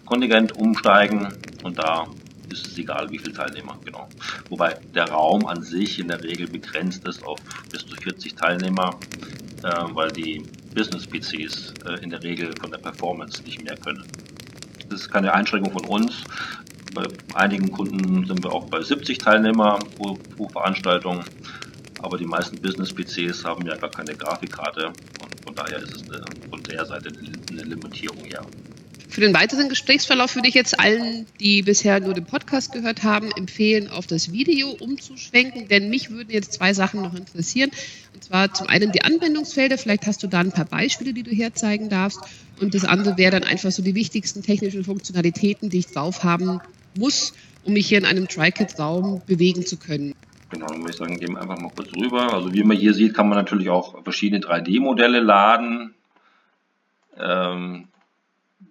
Kontingent 0.04 0.56
umsteigen 0.56 1.28
und 1.62 1.78
da 1.78 2.06
ist 2.52 2.66
es 2.66 2.78
egal, 2.78 3.10
wie 3.10 3.18
viele 3.18 3.32
Teilnehmer, 3.32 3.78
genau. 3.84 4.08
Wobei 4.48 4.78
der 4.94 5.10
Raum 5.10 5.46
an 5.46 5.62
sich 5.62 5.98
in 5.98 6.08
der 6.08 6.22
Regel 6.22 6.46
begrenzt 6.46 7.06
ist 7.06 7.24
auf 7.24 7.40
bis 7.70 7.84
zu 7.84 7.96
40 7.96 8.34
Teilnehmer, 8.34 8.98
äh, 9.62 9.84
weil 9.92 10.10
die 10.12 10.42
Business-PCs 10.76 11.72
äh, 11.88 12.04
in 12.04 12.10
der 12.10 12.22
Regel 12.22 12.52
von 12.60 12.70
der 12.70 12.78
Performance 12.78 13.42
nicht 13.42 13.64
mehr 13.64 13.76
können. 13.76 14.04
Das 14.88 15.00
ist 15.00 15.10
keine 15.10 15.32
Einschränkung 15.32 15.72
von 15.72 15.84
uns. 15.86 16.22
Bei 16.94 17.04
einigen 17.34 17.72
Kunden 17.72 18.26
sind 18.26 18.44
wir 18.44 18.52
auch 18.52 18.66
bei 18.66 18.80
70 18.80 19.18
Teilnehmer 19.18 19.78
pro, 19.96 20.14
pro 20.36 20.48
Veranstaltung, 20.48 21.24
aber 22.02 22.18
die 22.18 22.26
meisten 22.26 22.60
Business-PCs 22.60 23.44
haben 23.44 23.66
ja 23.66 23.74
gar 23.76 23.90
keine 23.90 24.14
Grafikkarte 24.14 24.86
und 24.86 25.44
von 25.44 25.54
daher 25.54 25.78
ist 25.78 25.94
es 25.94 26.02
eine, 26.10 26.22
von 26.48 26.62
der 26.62 26.84
Seite 26.86 27.10
eine 27.50 27.62
Limitierung, 27.62 28.24
ja. 28.26 28.42
Für 29.08 29.20
den 29.20 29.34
weiteren 29.34 29.68
Gesprächsverlauf 29.68 30.34
würde 30.34 30.48
ich 30.48 30.54
jetzt 30.54 30.78
allen, 30.78 31.26
die 31.40 31.62
bisher 31.62 32.00
nur 32.00 32.12
den 32.12 32.26
Podcast 32.26 32.72
gehört 32.72 33.02
haben, 33.02 33.30
empfehlen, 33.32 33.88
auf 33.88 34.06
das 34.06 34.32
Video 34.32 34.70
umzuschwenken, 34.70 35.68
denn 35.68 35.88
mich 35.88 36.10
würden 36.10 36.30
jetzt 36.30 36.52
zwei 36.54 36.74
Sachen 36.74 37.02
noch 37.02 37.14
interessieren. 37.14 37.70
Und 38.14 38.24
zwar 38.24 38.52
zum 38.52 38.66
einen 38.68 38.92
die 38.92 39.02
Anwendungsfelder, 39.02 39.78
vielleicht 39.78 40.06
hast 40.06 40.22
du 40.22 40.26
da 40.26 40.40
ein 40.40 40.52
paar 40.52 40.64
Beispiele, 40.64 41.12
die 41.12 41.22
du 41.22 41.30
herzeigen 41.30 41.88
darfst. 41.88 42.20
Und 42.60 42.74
das 42.74 42.84
andere 42.84 43.16
wäre 43.16 43.32
dann 43.32 43.44
einfach 43.44 43.70
so 43.70 43.82
die 43.82 43.94
wichtigsten 43.94 44.42
technischen 44.42 44.84
Funktionalitäten, 44.84 45.70
die 45.70 45.78
ich 45.78 45.86
drauf 45.86 46.24
haben 46.24 46.60
muss, 46.96 47.32
um 47.64 47.74
mich 47.74 47.88
hier 47.88 47.98
in 47.98 48.04
einem 48.04 48.28
TriCAD-Raum 48.28 49.22
bewegen 49.26 49.64
zu 49.64 49.76
können. 49.76 50.14
Genau, 50.50 50.66
dann 50.66 50.78
würde 50.78 50.90
ich 50.90 50.96
sagen, 50.96 51.18
gehen 51.18 51.32
wir 51.32 51.42
einfach 51.42 51.58
mal 51.58 51.72
kurz 51.74 51.88
rüber. 51.96 52.32
Also 52.32 52.52
wie 52.52 52.62
man 52.62 52.76
hier 52.76 52.94
sieht, 52.94 53.14
kann 53.14 53.28
man 53.28 53.38
natürlich 53.38 53.68
auch 53.70 54.02
verschiedene 54.02 54.40
3D-Modelle 54.40 55.20
laden. 55.20 55.94
Ähm, 57.18 57.88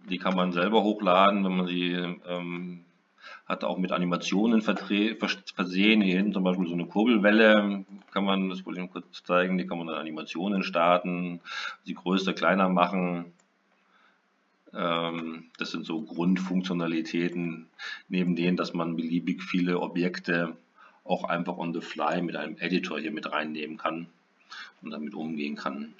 die 0.09 0.17
kann 0.17 0.35
man 0.35 0.51
selber 0.51 0.83
hochladen, 0.83 1.43
wenn 1.43 1.57
man 1.57 1.67
sie 1.67 1.91
ähm, 1.93 2.85
hat 3.45 3.63
auch 3.63 3.77
mit 3.77 3.91
Animationen 3.91 4.61
versehen. 4.61 6.01
Hier 6.01 6.17
hinten 6.17 6.33
zum 6.33 6.43
Beispiel 6.43 6.67
so 6.67 6.73
eine 6.73 6.87
Kurbelwelle 6.87 7.85
kann 8.11 8.25
man, 8.25 8.49
das 8.49 8.65
wollte 8.65 8.79
ich 8.79 8.85
noch 8.85 8.93
kurz 8.93 9.23
zeigen, 9.23 9.57
die 9.57 9.67
kann 9.67 9.77
man 9.77 9.87
dann 9.87 9.97
Animationen 9.97 10.63
starten, 10.63 11.41
sie 11.83 11.93
größer, 11.93 12.33
kleiner 12.33 12.69
machen. 12.69 13.33
Ähm, 14.73 15.45
das 15.57 15.71
sind 15.71 15.85
so 15.85 16.01
Grundfunktionalitäten, 16.01 17.67
neben 18.09 18.35
denen, 18.35 18.57
dass 18.57 18.73
man 18.73 18.95
beliebig 18.95 19.43
viele 19.43 19.79
Objekte 19.79 20.57
auch 21.03 21.23
einfach 21.23 21.57
on 21.57 21.73
the 21.73 21.81
fly 21.81 22.21
mit 22.21 22.35
einem 22.35 22.57
Editor 22.57 22.99
hier 22.99 23.11
mit 23.11 23.31
reinnehmen 23.31 23.77
kann 23.77 24.07
und 24.81 24.89
damit 24.89 25.13
umgehen 25.13 25.55
kann. 25.55 25.93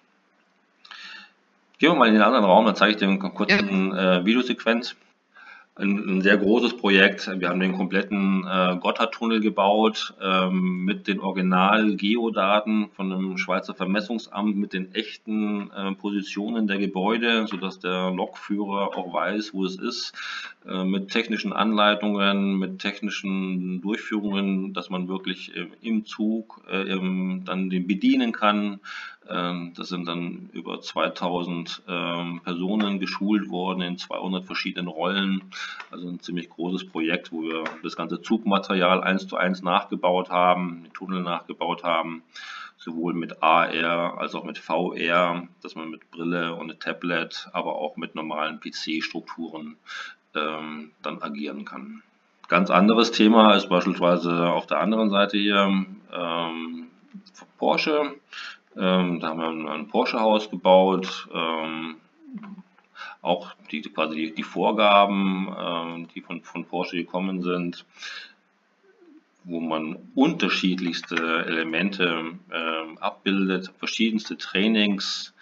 Gehen 1.78 1.92
wir 1.92 1.96
mal 1.96 2.08
in 2.08 2.14
den 2.14 2.24
anderen 2.24 2.46
Raum, 2.46 2.66
dann 2.66 2.76
zeige 2.76 2.92
ich 2.92 2.98
dir 2.98 3.08
eine 3.08 3.20
kurze 3.20 3.58
ja. 3.58 4.20
äh, 4.20 4.26
Videosequenz 4.26 4.96
ein, 5.78 5.98
ein, 6.08 6.22
sehr 6.22 6.38
großes 6.38 6.78
Projekt. 6.78 7.30
Wir 7.40 7.50
haben 7.50 7.60
den 7.60 7.74
kompletten 7.74 8.46
äh, 8.48 8.78
Gotthardtunnel 8.78 9.42
gebaut 9.42 10.14
ähm, 10.22 10.86
mit 10.86 11.08
den 11.08 11.20
Original-Geodaten 11.20 12.90
von 12.96 13.12
einem 13.12 13.38
Schweizer 13.38 13.74
Vermessungsamt 13.74 14.56
mit 14.56 14.72
den 14.72 14.96
echten 14.96 15.70
äh, 15.72 15.92
Positionen 15.94 16.68
der 16.68 16.78
Gebäude, 16.78 17.46
sodass 17.48 17.80
der 17.80 18.12
Lokführer 18.12 18.98
auch 18.98 19.14
weiß, 19.14 19.54
wo 19.54 19.66
es 19.66 19.76
ist, 19.76 20.14
äh, 20.66 20.86
mit 20.86 21.10
technischen 21.10 21.52
Anleitungen, 21.52 22.58
mit 22.58 22.80
technischen 22.80 23.82
Durchführungen, 23.82 24.74
dass 24.74 24.90
man 24.90 25.10
wirklich 25.10 25.58
äh, 25.58 25.68
im 25.82 26.06
Zug 26.06 26.62
äh, 26.72 26.86
dann 26.86 27.70
den 27.70 27.86
bedienen 27.86 28.32
kann. 28.32 28.80
Ähm, 29.30 29.74
das 29.76 29.90
sind 29.90 30.08
dann 30.08 30.50
über 30.54 30.82
2000 30.82 31.84
ähm, 31.88 32.42
Personen 32.44 33.00
geschult 33.00 33.50
worden 33.50 33.82
in 33.82 33.98
200 33.98 34.46
verschiedenen 34.46 34.88
Rollen. 34.88 35.44
Also 35.92 36.08
ein 36.08 36.20
ziemlich 36.20 36.50
großes 36.50 36.88
Projekt, 36.88 37.32
wo 37.32 37.44
wir 37.44 37.64
das 37.84 37.96
ganze 37.96 38.22
Zugmaterial 38.22 39.02
eins 39.02 39.28
zu 39.28 39.38
eins 39.38 39.62
nachgebaut 39.62 40.30
haben, 40.30 40.84
den 40.84 40.94
Tunnel 40.94 41.22
nachgebaut 41.22 41.84
haben, 41.84 42.24
sowohl 42.78 43.14
mit 43.14 43.42
AR 43.42 44.18
als 44.18 44.36
auch 44.36 44.44
mit 44.44 44.58
VR, 44.58 45.48
dass 45.64 45.76
man 45.76 45.90
mit 45.90 46.12
Brille 46.12 46.56
und 46.56 46.80
Tablet, 46.80 47.50
aber 47.54 47.76
auch 47.76 47.98
mit 47.98 48.16
normalen 48.16 48.60
PC-Strukturen 48.60 49.78
ähm, 50.36 50.92
dann 51.02 51.22
agieren 51.22 51.66
kann. 51.66 52.04
Ganz 52.48 52.70
anderes 52.70 53.12
Thema 53.12 53.56
ist 53.56 53.70
beispielsweise 53.70 54.50
auf 54.50 54.68
der 54.68 54.80
anderen 54.80 55.10
Seite 55.10 55.38
hier 55.38 55.86
ähm, 56.14 56.88
Porsche. 57.58 58.14
Ähm, 58.78 59.20
da 59.20 59.30
haben 59.30 59.40
wir 59.40 59.74
ein 59.74 59.88
Porsche-Haus 59.88 60.50
gebaut. 60.50 61.30
Ähm, 61.34 61.96
auch 63.22 63.54
die, 63.72 63.82
quasi 63.82 64.16
die, 64.16 64.36
die 64.36 64.44
Vorgaben, 64.44 65.54
ähm, 65.58 66.08
die 66.14 66.22
von, 66.22 66.42
von 66.42 66.66
Porsche 66.66 66.98
gekommen 66.98 67.42
sind, 67.42 67.86
wo 69.44 69.60
man 69.60 69.98
unterschiedlichste 70.16 71.46
Elemente 71.46 72.38
ähm, 72.52 72.98
abbildet, 73.00 73.72
verschiedenste 73.78 74.38
Trainings, 74.38 75.34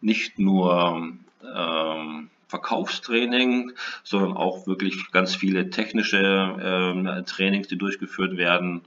nicht 0.00 0.38
nur 0.38 1.12
ähm, 1.44 2.30
Verkaufstraining, 2.48 3.72
sondern 4.02 4.36
auch 4.36 4.66
wirklich 4.66 5.10
ganz 5.12 5.34
viele 5.36 5.70
technische 5.70 6.18
ähm, 6.60 7.24
Trainings, 7.26 7.68
die 7.68 7.78
durchgeführt 7.78 8.36
werden, 8.36 8.82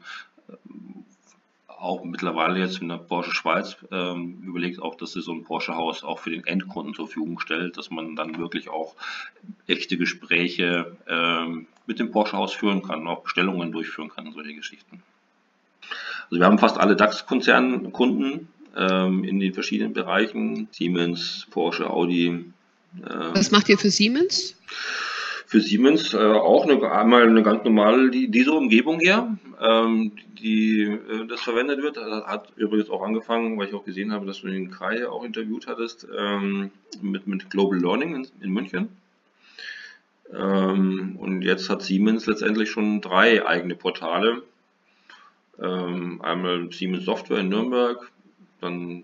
auch 1.84 2.04
mittlerweile 2.06 2.60
jetzt 2.60 2.82
in 2.82 2.88
der 2.88 2.98
Porsche 2.98 3.32
Schweiz 3.32 3.76
ähm, 3.92 4.42
überlegt 4.46 4.82
auch, 4.82 4.96
dass 4.96 5.14
sie 5.14 5.22
so 5.22 5.34
ein 5.34 5.44
Porsche-Haus 5.44 6.04
auch 6.04 6.20
für 6.20 6.30
den 6.30 6.46
Endkunden 6.46 6.94
zur 6.94 7.08
Verfügung 7.08 7.40
stellt, 7.40 7.78
dass 7.78 7.92
man 7.92 8.16
dann 8.16 8.38
wirklich 8.38 8.70
auch 8.70 8.96
echte 9.68 9.98
Gespräche 9.98 10.96
ähm, 11.08 11.68
mit 11.86 12.00
dem 12.00 12.12
Porsche-Haus 12.12 12.54
führen 12.54 12.84
kann, 12.84 13.06
auch 13.08 13.24
Bestellungen 13.24 13.72
durchführen 13.74 14.10
kann, 14.10 14.32
solche 14.32 14.54
Geschichten. 14.54 15.04
Also 16.30 16.40
wir 16.40 16.46
haben 16.46 16.58
fast 16.58 16.78
alle 16.78 16.96
DAX-Konzernkunden 16.96 18.48
ähm, 18.78 19.24
in 19.26 19.40
den 19.42 19.54
verschiedenen 19.54 19.94
Bereichen, 19.94 20.70
Siemens, 20.72 21.48
Porsche, 21.52 21.90
Audi. 21.90 22.28
Äh, 22.28 23.10
Was 23.34 23.52
macht 23.52 23.68
ihr 23.68 23.78
für 23.78 23.92
Siemens? 23.92 24.56
Für 25.54 25.62
Siemens 25.62 26.16
äh, 26.16 26.18
auch 26.18 26.64
eine, 26.64 26.92
einmal 26.92 27.30
eine 27.30 27.44
ganz 27.44 27.64
normale 27.64 28.10
die, 28.10 28.28
diese 28.32 28.54
Umgebung 28.54 29.00
hier, 29.00 29.38
ähm, 29.62 30.14
die 30.40 30.82
äh, 30.82 31.28
das 31.28 31.42
verwendet 31.42 31.80
wird. 31.84 31.96
Das 31.96 32.26
hat 32.26 32.54
übrigens 32.56 32.90
auch 32.90 33.04
angefangen, 33.04 33.60
weil 33.60 33.68
ich 33.68 33.76
auch 33.76 33.86
gesehen 33.86 34.12
habe, 34.12 34.26
dass 34.26 34.42
du 34.42 34.48
den 34.48 34.72
Kai 34.72 35.08
auch 35.08 35.24
interviewt 35.24 35.68
hattest 35.68 36.08
ähm, 36.18 36.72
mit, 37.04 37.28
mit 37.28 37.52
Global 37.52 37.78
Learning 37.78 38.16
in, 38.16 38.28
in 38.42 38.50
München. 38.50 38.90
Ähm, 40.34 41.18
und 41.20 41.44
jetzt 41.44 41.70
hat 41.70 41.84
Siemens 41.84 42.26
letztendlich 42.26 42.72
schon 42.72 43.02
drei 43.02 43.46
eigene 43.46 43.76
Portale. 43.76 44.42
Ähm, 45.62 46.20
einmal 46.24 46.72
Siemens 46.72 47.06
Software 47.06 47.42
in 47.42 47.50
Nürnberg, 47.50 48.12
dann 48.60 49.04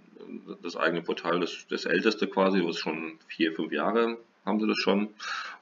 das 0.63 0.75
eigene 0.75 1.03
Portal, 1.03 1.41
das, 1.41 1.67
das 1.69 1.85
älteste 1.85 2.25
quasi, 2.25 2.65
was 2.65 2.79
schon 2.79 3.19
vier, 3.27 3.53
fünf 3.53 3.71
Jahre 3.71 4.17
haben 4.47 4.59
sie 4.59 4.67
das 4.67 4.79
schon. 4.79 5.09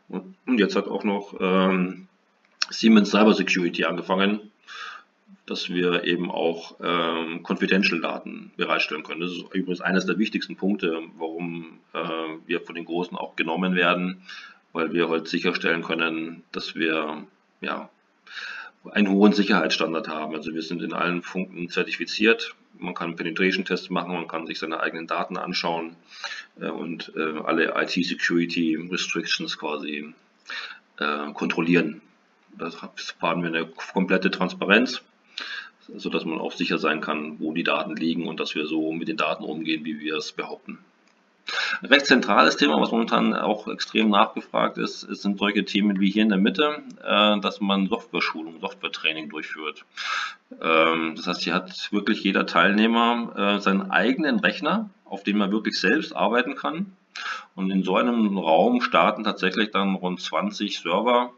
Und 0.10 0.60
jetzt 0.60 0.76
hat 0.76 0.88
auch 0.88 1.04
noch 1.04 1.36
ähm, 1.40 2.08
Siemens 2.70 3.12
Cyber 3.12 3.34
Security 3.34 3.86
angefangen, 3.86 4.52
dass 5.46 5.70
wir 5.70 6.04
eben 6.04 6.32
auch 6.32 6.76
ähm, 6.82 7.44
Confidential-Daten 7.44 8.52
bereitstellen 8.58 9.04
können. 9.04 9.22
Das 9.22 9.32
ist 9.32 9.44
übrigens 9.54 9.82
eines 9.82 10.06
der 10.06 10.18
wichtigsten 10.18 10.56
Punkte, 10.56 11.02
warum 11.18 11.80
äh, 11.94 12.00
wir 12.46 12.62
von 12.62 12.76
den 12.76 12.86
Großen 12.86 13.18
auch 13.18 13.36
genommen 13.36 13.76
werden, 13.76 14.22
weil 14.74 14.94
wir 14.94 15.10
heute 15.10 15.30
sicherstellen 15.30 15.84
können, 15.84 16.44
dass 16.52 16.76
wir 16.76 17.24
ja, 17.62 17.90
einen 18.92 19.10
hohen 19.10 19.34
Sicherheitsstandard 19.34 20.08
haben. 20.08 20.36
Also 20.36 20.54
wir 20.54 20.62
sind 20.62 20.82
in 20.82 20.94
allen 20.94 21.22
Punkten 21.22 21.70
zertifiziert. 21.70 22.56
Man 22.80 22.94
kann 22.94 23.16
Penetration-Tests 23.16 23.90
machen, 23.90 24.14
man 24.14 24.28
kann 24.28 24.46
sich 24.46 24.60
seine 24.60 24.80
eigenen 24.80 25.08
Daten 25.08 25.38
anschauen 25.38 25.96
äh, 26.60 26.68
und 26.68 27.12
äh, 27.16 27.40
alle 27.44 27.74
IT-Security-Restrictions 27.76 29.58
quasi 29.58 30.14
äh, 31.00 31.32
kontrollieren. 31.34 32.02
Da 32.58 32.70
fahren 33.20 33.42
wir 33.42 33.50
eine 33.50 33.66
komplette 33.66 34.32
Transparenz, 34.32 35.02
sodass 35.96 36.26
man 36.26 36.40
auch 36.40 36.54
sicher 36.54 36.78
sein 36.78 37.02
kann, 37.02 37.40
wo 37.40 37.54
die 37.54 37.64
Daten 37.64 37.96
liegen 37.96 38.28
und 38.28 38.40
dass 38.40 38.56
wir 38.56 38.66
so 38.68 38.92
mit 38.92 39.08
den 39.08 39.18
Daten 39.18 39.44
umgehen, 39.44 39.86
wie 39.86 40.00
wir 40.00 40.18
es 40.18 40.32
behaupten. 40.32 40.80
Ein 41.82 41.88
recht 41.88 42.06
zentrales 42.06 42.58
Thema, 42.58 42.80
was 42.80 42.92
momentan 42.92 43.34
auch 43.34 43.68
extrem 43.68 44.10
nachgefragt 44.10 44.78
ist, 44.78 45.02
sind 45.02 45.38
solche 45.38 45.64
Themen 45.64 46.00
wie 46.00 46.12
hier 46.12 46.24
in 46.24 46.30
der 46.30 46.38
Mitte, 46.38 46.84
äh, 47.04 47.40
dass 47.40 47.62
man 47.62 47.88
Software-Schulung, 47.88 48.60
Software-Training 48.60 49.30
durchführt. 49.30 49.86
Ähm, 50.62 51.14
das 51.16 51.28
heißt, 51.28 51.44
hier 51.44 51.54
hat 51.54 51.92
wirklich 51.92 52.24
jeder 52.24 52.46
Teilnehmer 52.46 53.34
äh, 53.58 53.62
seinen 53.62 53.92
eigenen 53.92 54.40
Rechner, 54.40 54.90
auf 55.06 55.24
dem 55.24 55.42
er 55.42 55.52
wirklich 55.52 55.80
selbst 55.80 56.16
arbeiten 56.16 56.56
kann. 56.56 56.94
Und 57.56 57.72
in 57.72 57.84
so 57.84 57.96
einem 57.96 58.38
Raum 58.38 58.82
starten 58.82 59.24
tatsächlich 59.24 59.72
dann 59.72 59.96
rund 59.96 60.22
20 60.22 60.80
Server, 60.80 61.32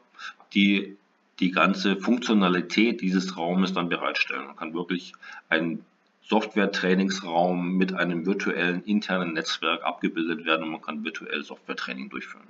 die 0.53 0.97
die 1.39 1.51
ganze 1.51 1.95
Funktionalität 1.95 3.01
dieses 3.01 3.37
Raumes 3.37 3.73
dann 3.73 3.89
bereitstellen. 3.89 4.47
Man 4.47 4.55
kann 4.55 4.73
wirklich 4.73 5.13
ein 5.47 5.85
Software-Trainingsraum 6.29 7.75
mit 7.75 7.93
einem 7.93 8.25
virtuellen 8.25 8.83
internen 8.83 9.33
Netzwerk 9.33 9.83
abgebildet 9.83 10.45
werden 10.45 10.63
und 10.63 10.71
man 10.71 10.81
kann 10.81 11.03
virtuell 11.03 11.43
Software-Training 11.43 12.09
durchführen. 12.09 12.47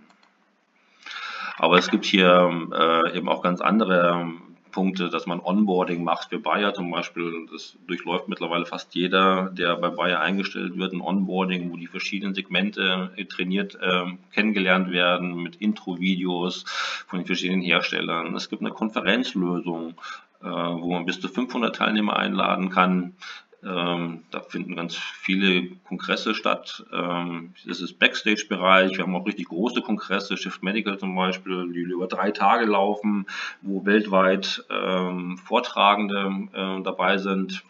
Aber 1.58 1.78
es 1.78 1.90
gibt 1.90 2.06
hier 2.06 2.70
äh, 2.74 3.18
eben 3.18 3.30
auch 3.30 3.42
ganz 3.42 3.62
andere 3.62 4.32
Punkte, 4.72 5.10
dass 5.10 5.26
man 5.26 5.40
Onboarding 5.40 6.04
macht 6.04 6.30
für 6.30 6.40
Bayer 6.40 6.74
zum 6.74 6.92
Beispiel. 6.92 7.48
Das 7.52 7.76
durchläuft 7.88 8.28
mittlerweile 8.28 8.66
fast 8.66 8.94
jeder, 8.96 9.50
der 9.50 9.76
bei 9.78 9.90
Bayer 9.90 10.20
eingestellt 10.20 10.78
wird, 10.78 10.94
ein 10.94 11.02
Onboarding, 11.02 11.72
wo 11.72 11.78
die 11.78 11.88
verschiedenen 11.88 12.36
Segmente 12.36 13.12
trainiert 13.30 13.78
äh, 13.82 14.06
kennengelernt 14.32 14.92
werden 14.92 15.42
mit 15.42 15.56
Intro-Videos 15.56 16.66
von 17.08 17.20
den 17.20 17.26
verschiedenen 17.26 17.62
Herstellern. 17.62 18.36
Es 18.36 18.50
gibt 18.50 18.62
eine 18.62 18.72
Konferenzlösung, 18.72 19.96
äh, 20.42 20.46
wo 20.46 20.94
man 20.94 21.06
bis 21.06 21.20
zu 21.20 21.28
500 21.28 21.76
Teilnehmer 21.76 22.18
einladen 22.18 22.70
kann 22.70 23.16
Ähm, 23.62 24.24
da 24.32 24.40
finden 24.40 24.76
ganz 24.76 24.96
viele 24.96 25.72
Kongresse 25.88 26.34
statt. 26.34 26.86
Ähm, 26.94 27.54
das 27.66 27.82
ist 27.82 28.00
Backstage-Bereich. 28.00 28.98
Wir 28.98 29.04
haben 29.04 29.16
auch 29.16 29.26
richtig 29.26 29.50
große 29.50 29.82
Kongresse, 29.82 30.38
Shift 30.38 30.64
Medical 30.64 30.98
zum 30.98 31.16
Beispiel, 31.16 31.72
die 31.74 31.82
über 31.82 32.08
drei 32.08 32.32
Tage 32.32 32.66
laufen, 32.66 33.26
wo 33.62 33.86
weltweit 33.86 34.64
ähm, 34.70 35.38
Vortragende 35.38 36.48
äh, 36.54 36.84
dabei 36.84 37.18
sind. 37.18 37.64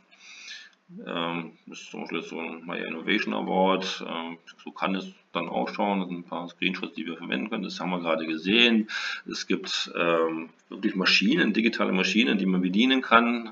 Ähm, 1.06 1.54
das 1.66 1.82
ist 1.82 1.92
zum 1.92 2.02
Beispiel 2.02 2.22
so 2.22 2.40
ein 2.40 2.66
My 2.66 2.80
Innovation 2.80 3.34
Award. 3.34 4.06
Ähm, 4.08 4.38
so 4.64 4.72
kann 4.72 4.94
es 4.94 5.12
dann 5.34 5.50
ausschauen. 5.50 6.02
Das 6.02 6.10
sind 6.10 6.20
ein 6.20 6.24
paar 6.24 6.48
Screenshots, 6.50 6.94
die 6.94 7.06
wir 7.08 7.18
verwenden 7.18 7.50
können. 7.50 7.64
Das 7.64 7.80
haben 7.80 7.90
wir 7.90 8.00
gerade 8.00 8.28
gesehen. 8.28 8.90
Es 9.30 9.48
gibt 9.48 9.92
ähm, 9.96 10.50
wirklich 10.70 10.96
Maschinen, 10.96 11.54
digitale 11.54 11.94
Maschinen, 11.94 12.38
die 12.38 12.46
man 12.46 12.62
bedienen 12.62 13.02
kann. 13.02 13.52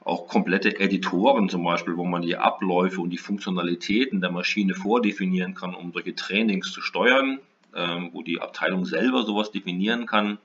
Ähm, 0.00 0.06
auch 0.06 0.28
komplette 0.28 0.80
Editoren 0.80 1.48
zum 1.48 1.64
Beispiel, 1.64 1.96
wo 1.96 2.04
man 2.04 2.22
die 2.22 2.36
Abläufe 2.36 3.00
und 3.00 3.10
die 3.10 3.18
Funktionalitäten 3.18 4.20
der 4.20 4.30
Maschine 4.30 4.74
vordefinieren 4.74 5.54
kann, 5.54 5.74
um 5.74 5.92
solche 5.92 6.14
Trainings 6.14 6.72
zu 6.72 6.80
steuern, 6.80 7.38
ähm, 7.74 8.10
wo 8.12 8.22
die 8.22 8.40
Abteilung 8.40 8.84
selber 8.84 9.22
sowas 9.22 9.50
definieren 9.50 10.06
kann. 10.06 10.38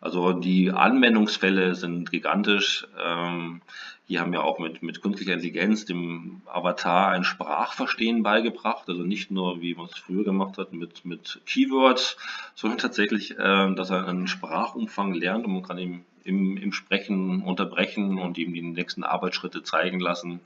Also 0.00 0.32
die 0.32 0.70
Anwendungsfälle 0.70 1.74
sind 1.74 2.10
gigantisch. 2.10 2.86
Ähm, 2.98 3.60
hier 4.06 4.20
haben 4.20 4.32
wir 4.32 4.42
auch 4.42 4.58
mit, 4.58 4.82
mit 4.82 5.02
künstlicher 5.02 5.34
Intelligenz 5.34 5.84
dem 5.84 6.40
Avatar 6.46 7.10
ein 7.10 7.22
Sprachverstehen 7.22 8.22
beigebracht. 8.22 8.88
Also 8.88 9.02
nicht 9.02 9.30
nur, 9.30 9.60
wie 9.60 9.74
man 9.74 9.86
es 9.86 9.98
früher 9.98 10.24
gemacht 10.24 10.56
hat, 10.56 10.72
mit, 10.72 11.04
mit 11.04 11.42
Keywords, 11.44 12.16
sondern 12.54 12.78
tatsächlich, 12.78 13.38
äh, 13.38 13.74
dass 13.74 13.90
er 13.90 14.08
einen 14.08 14.26
Sprachumfang 14.26 15.12
lernt 15.12 15.44
und 15.44 15.52
man 15.52 15.62
kann 15.62 15.78
ihm 15.78 16.04
im, 16.24 16.56
im 16.56 16.72
Sprechen 16.72 17.42
unterbrechen 17.42 18.18
und 18.18 18.38
ihm 18.38 18.54
die 18.54 18.62
nächsten 18.62 19.04
Arbeitsschritte 19.04 19.62
zeigen 19.62 20.00
lassen. 20.00 20.40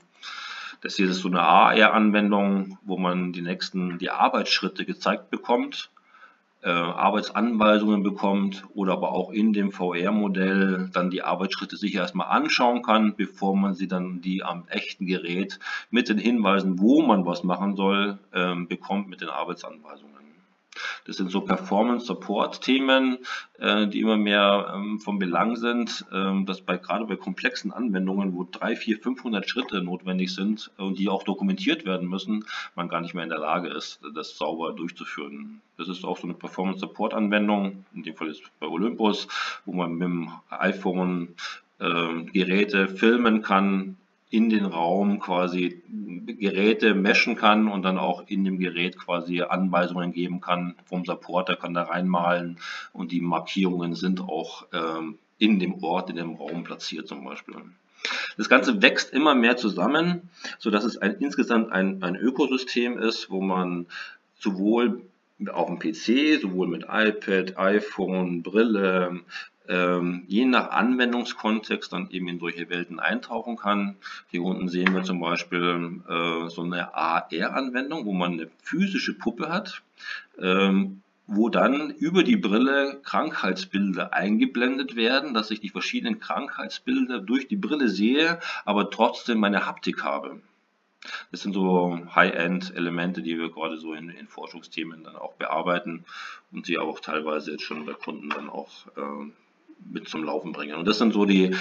Das 0.81 0.95
hier 0.95 1.09
ist 1.09 1.21
so 1.21 1.29
eine 1.29 1.41
AR-Anwendung, 1.41 2.77
wo 2.83 2.97
man 2.97 3.33
die 3.33 3.41
nächsten, 3.41 3.97
die 3.97 4.09
Arbeitsschritte 4.09 4.85
gezeigt 4.85 5.29
bekommt, 5.29 5.89
äh, 6.65 6.69
Arbeitsanweisungen 6.69 8.03
bekommt 8.03 8.63
oder 8.73 8.93
aber 8.93 9.11
auch 9.11 9.31
in 9.31 9.53
dem 9.53 9.71
VR-Modell 9.71 10.89
dann 10.91 11.11
die 11.11 11.21
Arbeitsschritte 11.21 11.77
sich 11.77 11.95
erstmal 11.95 12.27
anschauen 12.27 12.81
kann, 12.81 13.15
bevor 13.15 13.55
man 13.55 13.75
sie 13.75 13.87
dann 13.87 14.21
die 14.21 14.43
am 14.43 14.63
echten 14.67 15.05
Gerät 15.05 15.59
mit 15.91 16.09
den 16.09 16.17
Hinweisen, 16.17 16.79
wo 16.79 17.01
man 17.01 17.25
was 17.25 17.43
machen 17.43 17.75
soll, 17.75 18.17
äh, 18.31 18.55
bekommt 18.55 19.07
mit 19.07 19.21
den 19.21 19.29
Arbeitsanweisungen. 19.29 20.24
Das 21.05 21.17
sind 21.17 21.31
so 21.31 21.41
Performance-Support-Themen, 21.41 23.19
äh, 23.59 23.87
die 23.87 24.01
immer 24.01 24.17
mehr 24.17 24.73
ähm, 24.75 24.99
von 24.99 25.19
Belang 25.19 25.55
sind, 25.55 26.05
ähm, 26.11 26.45
dass 26.45 26.61
bei, 26.61 26.77
gerade 26.77 27.05
bei 27.05 27.15
komplexen 27.15 27.71
Anwendungen, 27.71 28.33
wo 28.35 28.47
drei, 28.49 28.75
vier, 28.75 28.99
500 28.99 29.49
Schritte 29.49 29.81
notwendig 29.81 30.33
sind 30.33 30.71
und 30.77 30.97
die 30.97 31.09
auch 31.09 31.23
dokumentiert 31.23 31.85
werden 31.85 32.07
müssen, 32.09 32.45
man 32.75 32.89
gar 32.89 33.01
nicht 33.01 33.13
mehr 33.13 33.23
in 33.23 33.29
der 33.29 33.39
Lage 33.39 33.69
ist, 33.69 33.99
das 34.13 34.37
sauber 34.37 34.73
durchzuführen. 34.73 35.61
Das 35.77 35.87
ist 35.87 36.03
auch 36.05 36.17
so 36.17 36.23
eine 36.23 36.33
Performance-Support-Anwendung, 36.33 37.85
in 37.93 38.03
dem 38.03 38.15
Fall 38.15 38.29
ist 38.29 38.43
bei 38.59 38.67
Olympus, 38.67 39.27
wo 39.65 39.73
man 39.73 39.93
mit 39.93 40.07
dem 40.07 40.31
iPhone 40.49 41.35
äh, 41.79 42.23
Geräte 42.31 42.87
filmen 42.87 43.41
kann, 43.41 43.97
in 44.29 44.49
den 44.49 44.65
Raum 44.65 45.19
quasi 45.19 45.81
Geräte 46.25 46.93
meshen 46.93 47.35
kann 47.35 47.67
und 47.67 47.83
dann 47.83 47.97
auch 47.97 48.27
in 48.27 48.43
dem 48.43 48.59
Gerät 48.59 48.97
quasi 48.97 49.41
Anweisungen 49.41 50.11
geben 50.11 50.41
kann 50.41 50.75
vom 50.85 51.05
Supporter, 51.05 51.55
kann 51.55 51.73
da 51.73 51.83
reinmalen 51.83 52.57
und 52.91 53.11
die 53.11 53.21
Markierungen 53.21 53.95
sind 53.95 54.21
auch 54.21 54.65
ähm, 54.73 55.19
in 55.37 55.59
dem 55.59 55.83
Ort, 55.83 56.09
in 56.09 56.15
dem 56.15 56.35
Raum 56.35 56.63
platziert 56.63 57.07
zum 57.07 57.23
Beispiel. 57.23 57.55
Das 58.37 58.49
Ganze 58.49 58.81
wächst 58.81 59.13
immer 59.13 59.35
mehr 59.35 59.57
zusammen, 59.57 60.29
so 60.59 60.69
dass 60.69 60.83
es 60.83 60.97
ein, 60.97 61.15
insgesamt 61.19 61.71
ein, 61.71 62.03
ein 62.03 62.15
Ökosystem 62.15 62.97
ist, 62.97 63.29
wo 63.29 63.41
man 63.41 63.87
sowohl 64.39 65.01
auf 65.51 65.67
dem 65.67 65.79
PC, 65.79 66.41
sowohl 66.41 66.67
mit 66.67 66.83
iPad, 66.83 67.57
iPhone, 67.57 68.43
Brille, 68.43 69.21
ähm, 69.67 70.23
je 70.27 70.45
nach 70.45 70.69
Anwendungskontext 70.71 71.91
dann 71.93 72.09
eben 72.11 72.27
in 72.27 72.39
solche 72.39 72.69
Welten 72.69 72.99
eintauchen 72.99 73.57
kann. 73.57 73.95
Hier 74.29 74.43
unten 74.43 74.69
sehen 74.69 74.93
wir 74.93 75.03
zum 75.03 75.19
Beispiel 75.19 76.01
äh, 76.07 76.49
so 76.49 76.63
eine 76.63 76.93
AR-Anwendung, 76.93 78.05
wo 78.05 78.13
man 78.13 78.33
eine 78.33 78.49
physische 78.61 79.13
Puppe 79.13 79.49
hat, 79.49 79.81
ähm, 80.39 81.01
wo 81.27 81.49
dann 81.49 81.89
über 81.89 82.23
die 82.23 82.37
Brille 82.37 82.99
Krankheitsbilder 83.03 84.13
eingeblendet 84.13 84.95
werden, 84.95 85.33
dass 85.33 85.51
ich 85.51 85.59
die 85.59 85.69
verschiedenen 85.69 86.19
Krankheitsbilder 86.19 87.19
durch 87.19 87.47
die 87.47 87.55
Brille 87.55 87.89
sehe, 87.89 88.39
aber 88.63 88.89
trotzdem 88.91 89.39
meine 89.39 89.65
Haptik 89.65 90.03
habe. 90.03 90.39
Das 91.31 91.41
sind 91.41 91.53
so 91.53 91.99
High-End-Elemente, 92.15 93.21
die 93.21 93.37
wir 93.37 93.51
gerade 93.51 93.77
so 93.77 93.93
in, 93.93 94.09
in, 94.09 94.27
Forschungsthemen 94.27 95.03
dann 95.03 95.15
auch 95.15 95.33
bearbeiten 95.33 96.05
und 96.51 96.67
die 96.67 96.79
auch 96.79 96.99
teilweise 96.99 97.51
jetzt 97.51 97.63
schon 97.63 97.85
bei 97.85 97.93
Kunden 97.93 98.29
dann 98.29 98.49
auch 98.49 98.87
äh, 98.97 99.31
mit 99.91 100.07
zum 100.07 100.23
Laufen 100.23 100.51
bringen. 100.51 100.75
Und 100.75 100.85
das 100.87 100.97
sind 100.97 101.13
so 101.13 101.25
die 101.25 101.55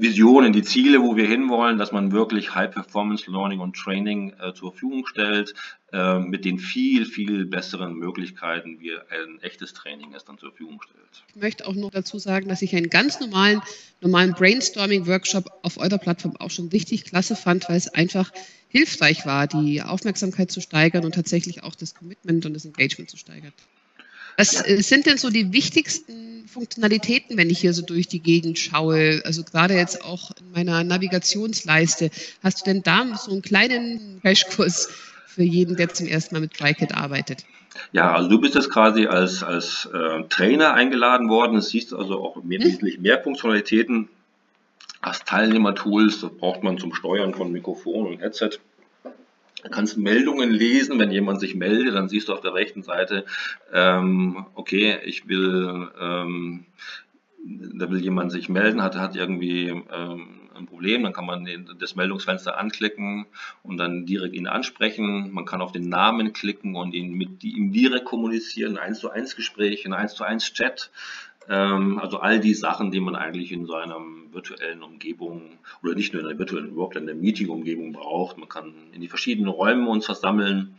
Visionen, 0.00 0.52
die 0.52 0.62
Ziele, 0.62 1.02
wo 1.02 1.16
wir 1.16 1.26
hinwollen, 1.26 1.76
dass 1.76 1.90
man 1.90 2.12
wirklich 2.12 2.54
High-Performance 2.54 3.28
Learning 3.28 3.58
und 3.58 3.74
Training 3.74 4.32
äh, 4.38 4.54
zur 4.54 4.70
Verfügung 4.70 5.04
stellt, 5.08 5.54
äh, 5.92 6.20
mit 6.20 6.44
den 6.44 6.60
viel, 6.60 7.04
viel 7.04 7.46
besseren 7.46 7.94
Möglichkeiten, 7.94 8.78
wie 8.78 8.92
ein 8.92 9.40
echtes 9.40 9.72
Training 9.72 10.14
es 10.14 10.24
dann 10.24 10.38
zur 10.38 10.50
Verfügung 10.50 10.80
stellt. 10.82 11.24
Ich 11.34 11.42
möchte 11.42 11.66
auch 11.66 11.74
noch 11.74 11.90
dazu 11.90 12.20
sagen, 12.20 12.48
dass 12.48 12.62
ich 12.62 12.76
einen 12.76 12.90
ganz 12.90 13.18
normalen, 13.18 13.60
normalen 14.00 14.34
Brainstorming-Workshop 14.34 15.50
auf 15.62 15.78
eurer 15.78 15.98
Plattform 15.98 16.36
auch 16.36 16.50
schon 16.50 16.68
richtig 16.68 17.04
klasse 17.04 17.34
fand, 17.34 17.68
weil 17.68 17.76
es 17.76 17.88
einfach 17.88 18.30
hilfreich 18.68 19.26
war, 19.26 19.48
die 19.48 19.82
Aufmerksamkeit 19.82 20.52
zu 20.52 20.60
steigern 20.60 21.04
und 21.04 21.16
tatsächlich 21.16 21.64
auch 21.64 21.74
das 21.74 21.96
Commitment 21.96 22.46
und 22.46 22.54
das 22.54 22.64
Engagement 22.64 23.10
zu 23.10 23.16
steigern. 23.16 23.52
Was 24.38 24.64
äh, 24.66 24.80
sind 24.82 25.06
denn 25.06 25.18
so 25.18 25.30
die 25.30 25.52
wichtigsten 25.52 26.46
Funktionalitäten, 26.46 27.36
wenn 27.36 27.50
ich 27.50 27.58
hier 27.58 27.74
so 27.74 27.82
durch 27.82 28.06
die 28.06 28.20
Gegend 28.20 28.56
schaue? 28.58 29.20
Also 29.24 29.42
gerade 29.42 29.74
jetzt 29.74 30.04
auch 30.04 30.30
in 30.38 30.52
meiner 30.52 30.84
Navigationsleiste. 30.84 32.10
Hast 32.42 32.60
du 32.60 32.70
denn 32.70 32.82
da 32.84 33.04
so 33.16 33.32
einen 33.32 33.42
kleinen 33.42 34.20
Crashkurs 34.22 34.90
für 35.26 35.42
jeden, 35.42 35.76
der 35.76 35.92
zum 35.92 36.06
ersten 36.06 36.36
Mal 36.36 36.40
mit 36.40 36.54
TriKit 36.54 36.94
arbeitet? 36.94 37.44
Ja, 37.90 38.14
also 38.14 38.28
du 38.28 38.40
bist 38.40 38.54
jetzt 38.54 38.70
quasi 38.70 39.06
als, 39.06 39.42
als 39.42 39.88
äh, 39.92 40.22
Trainer 40.28 40.72
eingeladen 40.72 41.28
worden. 41.28 41.56
Es 41.56 41.70
siehst 41.70 41.92
also 41.92 42.22
auch 42.22 42.42
mehr, 42.44 42.60
hm? 42.60 42.66
wesentlich 42.66 43.00
mehr 43.00 43.20
Funktionalitäten 43.20 44.08
als 45.00 45.24
Teilnehmertools. 45.24 46.20
Das 46.20 46.30
braucht 46.30 46.62
man 46.62 46.78
zum 46.78 46.94
Steuern 46.94 47.34
von 47.34 47.50
Mikrofon 47.50 48.06
und 48.06 48.20
Headset. 48.20 48.50
Du 49.62 49.70
kannst 49.70 49.98
Meldungen 49.98 50.50
lesen, 50.50 50.98
wenn 50.98 51.10
jemand 51.10 51.40
sich 51.40 51.54
meldet, 51.54 51.94
dann 51.94 52.08
siehst 52.08 52.28
du 52.28 52.32
auf 52.32 52.40
der 52.40 52.54
rechten 52.54 52.82
Seite, 52.82 53.24
ähm, 53.72 54.46
okay, 54.54 54.98
ich 55.04 55.28
will, 55.28 55.90
ähm, 56.00 56.66
da 57.44 57.90
will 57.90 58.00
jemand 58.00 58.30
sich 58.30 58.48
melden, 58.48 58.82
hat, 58.82 58.96
hat 58.96 59.16
irgendwie 59.16 59.68
ähm, 59.68 60.38
ein 60.58 60.66
Problem, 60.66 61.02
dann 61.02 61.12
kann 61.12 61.26
man 61.26 61.44
den, 61.44 61.68
das 61.78 61.96
Meldungsfenster 61.96 62.58
anklicken 62.58 63.26
und 63.62 63.78
dann 63.78 64.06
direkt 64.06 64.34
ihn 64.34 64.46
ansprechen. 64.46 65.32
Man 65.32 65.44
kann 65.44 65.62
auf 65.62 65.72
den 65.72 65.88
Namen 65.88 66.32
klicken 66.32 66.76
und 66.76 66.94
ihn 66.94 67.14
mit 67.14 67.42
ihm 67.44 67.72
direkt 67.72 68.04
kommunizieren, 68.04 68.76
ein 68.76 68.88
1 68.88 69.00
zu 69.00 69.10
1 69.10 69.36
Gespräch, 69.36 69.86
ein 69.86 69.92
1 69.92 70.14
zu 70.14 70.24
1 70.24 70.52
Chat. 70.52 70.90
Ähm, 71.48 71.98
also 71.98 72.18
all 72.18 72.40
die 72.40 72.54
Sachen, 72.54 72.90
die 72.90 73.00
man 73.00 73.16
eigentlich 73.16 73.52
in 73.52 73.66
so 73.66 73.74
einer 73.74 73.98
virtuellen 74.32 74.82
Umgebung 74.82 75.42
oder 75.82 75.94
nicht 75.94 76.12
nur 76.12 76.22
in 76.22 76.28
einer 76.28 76.38
virtuellen 76.38 76.76
Work, 76.76 76.96
in 76.96 77.06
der 77.06 77.14
Meeting-Umgebung 77.14 77.92
braucht. 77.92 78.36
Man 78.36 78.48
kann 78.48 78.74
in 78.92 79.00
die 79.00 79.08
verschiedenen 79.08 79.48
Räume 79.48 79.88
uns 79.88 80.06
versammeln, 80.06 80.78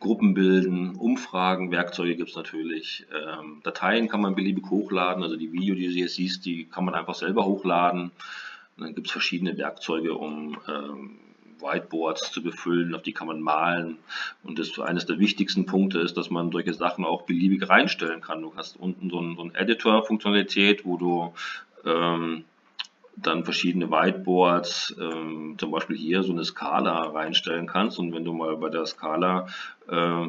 Gruppen 0.00 0.34
bilden, 0.34 0.96
Umfragen, 0.96 1.70
Werkzeuge 1.70 2.16
gibt 2.16 2.30
es 2.30 2.36
natürlich. 2.36 3.06
Ähm, 3.14 3.60
Dateien 3.62 4.08
kann 4.08 4.20
man 4.20 4.34
beliebig 4.34 4.64
hochladen, 4.68 5.22
also 5.22 5.36
die 5.36 5.52
Video, 5.52 5.76
die 5.76 5.86
du 5.86 5.92
jetzt 5.92 6.16
siehst, 6.16 6.44
die 6.44 6.64
kann 6.64 6.84
man 6.84 6.94
einfach 6.94 7.14
selber 7.14 7.44
hochladen. 7.44 8.10
Und 8.76 8.84
dann 8.84 8.94
gibt 8.96 9.06
es 9.06 9.12
verschiedene 9.12 9.56
Werkzeuge, 9.56 10.14
um 10.14 10.56
ähm, 10.68 11.18
Whiteboards 11.62 12.32
zu 12.32 12.42
befüllen, 12.42 12.94
auf 12.94 13.02
die 13.02 13.12
kann 13.12 13.26
man 13.26 13.40
malen. 13.40 13.98
Und 14.42 14.58
das 14.58 14.78
eines 14.78 15.06
der 15.06 15.18
wichtigsten 15.18 15.66
Punkte 15.66 16.00
ist, 16.00 16.16
dass 16.16 16.30
man 16.30 16.50
solche 16.50 16.74
Sachen 16.74 17.04
auch 17.04 17.22
beliebig 17.22 17.68
reinstellen 17.68 18.20
kann. 18.20 18.42
Du 18.42 18.54
hast 18.56 18.76
unten 18.76 19.10
so 19.10 19.20
ein, 19.20 19.36
so 19.36 19.42
ein 19.42 19.54
Editor-Funktionalität, 19.54 20.84
wo 20.84 20.96
du 20.96 21.34
ähm, 21.84 22.44
dann 23.16 23.44
verschiedene 23.44 23.90
Whiteboards, 23.90 24.96
ähm, 25.00 25.56
zum 25.58 25.70
Beispiel 25.70 25.96
hier 25.96 26.22
so 26.22 26.32
eine 26.32 26.44
Skala 26.44 27.10
reinstellen 27.10 27.66
kannst. 27.66 27.98
Und 27.98 28.12
wenn 28.12 28.24
du 28.24 28.32
mal 28.32 28.56
bei 28.56 28.68
der 28.68 28.86
Skala 28.86 29.48
äh, 29.88 30.28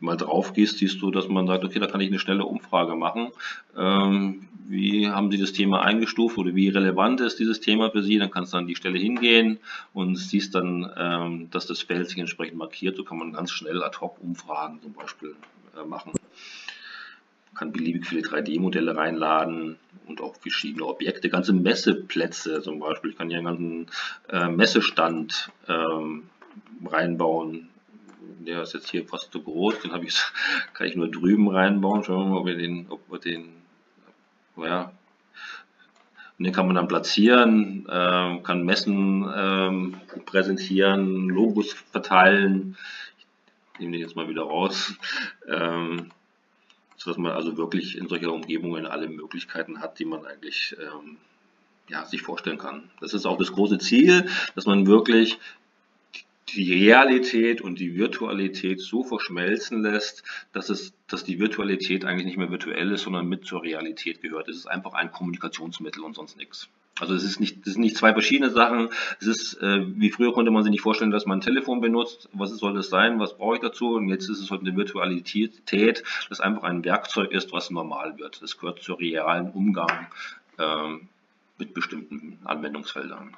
mal 0.00 0.16
drauf 0.16 0.52
gehst, 0.52 0.78
siehst 0.78 1.00
du, 1.02 1.10
dass 1.10 1.28
man 1.28 1.46
sagt, 1.46 1.64
okay, 1.64 1.78
da 1.78 1.86
kann 1.86 2.00
ich 2.00 2.08
eine 2.08 2.18
schnelle 2.18 2.44
Umfrage 2.44 2.96
machen. 2.96 3.28
Ähm, 3.76 4.48
wie 4.66 5.08
haben 5.08 5.30
Sie 5.30 5.38
das 5.38 5.52
Thema 5.52 5.82
eingestuft 5.82 6.38
oder 6.38 6.54
wie 6.54 6.68
relevant 6.68 7.20
ist 7.20 7.38
dieses 7.38 7.60
Thema 7.60 7.90
für 7.90 8.02
Sie? 8.02 8.18
Dann 8.18 8.30
kannst 8.30 8.54
du 8.54 8.56
an 8.56 8.66
die 8.66 8.76
Stelle 8.76 8.98
hingehen 8.98 9.58
und 9.92 10.16
siehst 10.16 10.54
dann, 10.54 10.90
ähm, 10.96 11.50
dass 11.50 11.66
das 11.66 11.82
Feld 11.82 12.08
sich 12.08 12.18
entsprechend 12.18 12.56
markiert. 12.56 12.96
So 12.96 13.04
kann 13.04 13.18
man 13.18 13.32
ganz 13.32 13.50
schnell 13.50 13.82
ad 13.82 13.98
hoc 14.00 14.20
Umfragen 14.22 14.80
zum 14.82 14.94
Beispiel 14.94 15.34
äh, 15.76 15.86
machen. 15.86 16.12
kann 17.54 17.72
beliebig 17.72 18.06
viele 18.06 18.22
3D-Modelle 18.22 18.96
reinladen 18.96 19.76
und 20.06 20.20
auch 20.20 20.34
verschiedene 20.36 20.86
Objekte, 20.86 21.28
ganze 21.28 21.52
Messeplätze 21.52 22.62
zum 22.62 22.78
Beispiel. 22.78 23.10
Ich 23.10 23.18
kann 23.18 23.28
hier 23.28 23.38
einen 23.38 23.46
ganzen 23.46 23.86
äh, 24.28 24.48
Messestand 24.48 25.50
ähm, 25.68 26.24
reinbauen. 26.84 27.68
Der 28.44 28.62
ist 28.62 28.74
jetzt 28.74 28.90
hier 28.90 29.06
fast 29.06 29.32
zu 29.32 29.42
groß, 29.42 29.80
den 29.80 29.92
habe 29.92 30.04
ich, 30.04 30.18
kann 30.74 30.86
ich 30.86 30.96
nur 30.96 31.10
drüben 31.10 31.48
reinbauen. 31.48 32.04
Schauen 32.04 32.26
wir 32.26 32.30
mal, 32.30 32.40
ob 32.40 32.46
wir 32.46 32.56
den, 32.56 32.86
ob 32.88 33.00
wir 33.10 33.18
den, 33.18 33.48
ja, 34.56 34.92
und 36.36 36.44
den 36.44 36.52
kann 36.52 36.66
man 36.66 36.74
dann 36.74 36.88
platzieren, 36.88 37.86
äh, 37.88 38.40
kann 38.42 38.64
Messen 38.64 39.24
ähm, 39.34 40.00
präsentieren, 40.26 41.28
Logos 41.28 41.72
verteilen. 41.92 42.76
Ich 43.74 43.80
nehme 43.80 43.92
den 43.92 44.00
jetzt 44.00 44.16
mal 44.16 44.28
wieder 44.28 44.42
raus. 44.42 44.94
Ähm, 45.46 46.10
sodass 46.96 47.18
man 47.18 47.32
also 47.32 47.56
wirklich 47.56 47.98
in 47.98 48.08
solcher 48.08 48.32
Umgebungen 48.32 48.86
alle 48.86 49.08
Möglichkeiten 49.08 49.80
hat, 49.80 49.98
die 49.98 50.06
man 50.06 50.24
eigentlich 50.26 50.74
ähm, 50.80 51.18
ja, 51.88 52.04
sich 52.06 52.22
vorstellen 52.22 52.58
kann. 52.58 52.90
Das 53.00 53.12
ist 53.14 53.26
auch 53.26 53.36
das 53.36 53.52
große 53.52 53.78
Ziel, 53.78 54.28
dass 54.54 54.66
man 54.66 54.86
wirklich 54.86 55.38
die 56.48 56.72
Realität 56.72 57.60
und 57.60 57.78
die 57.78 57.96
Virtualität 57.96 58.80
so 58.80 59.02
verschmelzen 59.02 59.82
lässt, 59.82 60.22
dass 60.52 60.68
es, 60.68 60.92
dass 61.06 61.24
die 61.24 61.38
Virtualität 61.38 62.04
eigentlich 62.04 62.26
nicht 62.26 62.36
mehr 62.36 62.50
virtuell 62.50 62.92
ist, 62.92 63.02
sondern 63.02 63.26
mit 63.26 63.46
zur 63.46 63.62
Realität 63.62 64.20
gehört. 64.22 64.48
Es 64.48 64.56
ist 64.56 64.66
einfach 64.66 64.94
ein 64.94 65.10
Kommunikationsmittel 65.10 66.02
und 66.02 66.14
sonst 66.14 66.36
nichts. 66.36 66.68
Also 67.00 67.14
es 67.14 67.24
ist 67.24 67.40
nicht, 67.40 67.66
es 67.66 67.72
sind 67.72 67.82
nicht 67.82 67.96
zwei 67.96 68.12
verschiedene 68.12 68.50
Sachen. 68.50 68.88
Es 69.20 69.26
ist, 69.26 69.54
äh, 69.54 69.84
wie 69.98 70.10
früher 70.10 70.32
konnte 70.32 70.52
man 70.52 70.62
sich 70.62 70.70
nicht 70.70 70.82
vorstellen, 70.82 71.10
dass 71.10 71.26
man 71.26 71.38
ein 71.38 71.42
Telefon 71.42 71.80
benutzt. 71.80 72.28
Was 72.32 72.50
soll 72.50 72.74
das 72.74 72.88
sein? 72.88 73.18
Was 73.18 73.36
brauche 73.36 73.56
ich 73.56 73.60
dazu? 73.60 73.94
Und 73.94 74.08
jetzt 74.08 74.28
ist 74.28 74.38
es 74.38 74.50
heute 74.50 74.66
eine 74.66 74.76
Virtualität, 74.76 76.04
das 76.28 76.40
einfach 76.40 76.62
ein 76.62 76.84
Werkzeug 76.84 77.32
ist, 77.32 77.52
was 77.52 77.70
normal 77.70 78.16
wird. 78.18 78.40
Das 78.42 78.58
gehört 78.58 78.80
zur 78.80 79.00
realen 79.00 79.50
Umgang 79.50 80.06
äh, 80.58 80.98
mit 81.58 81.74
bestimmten 81.74 82.38
Anwendungsfeldern. 82.44 83.34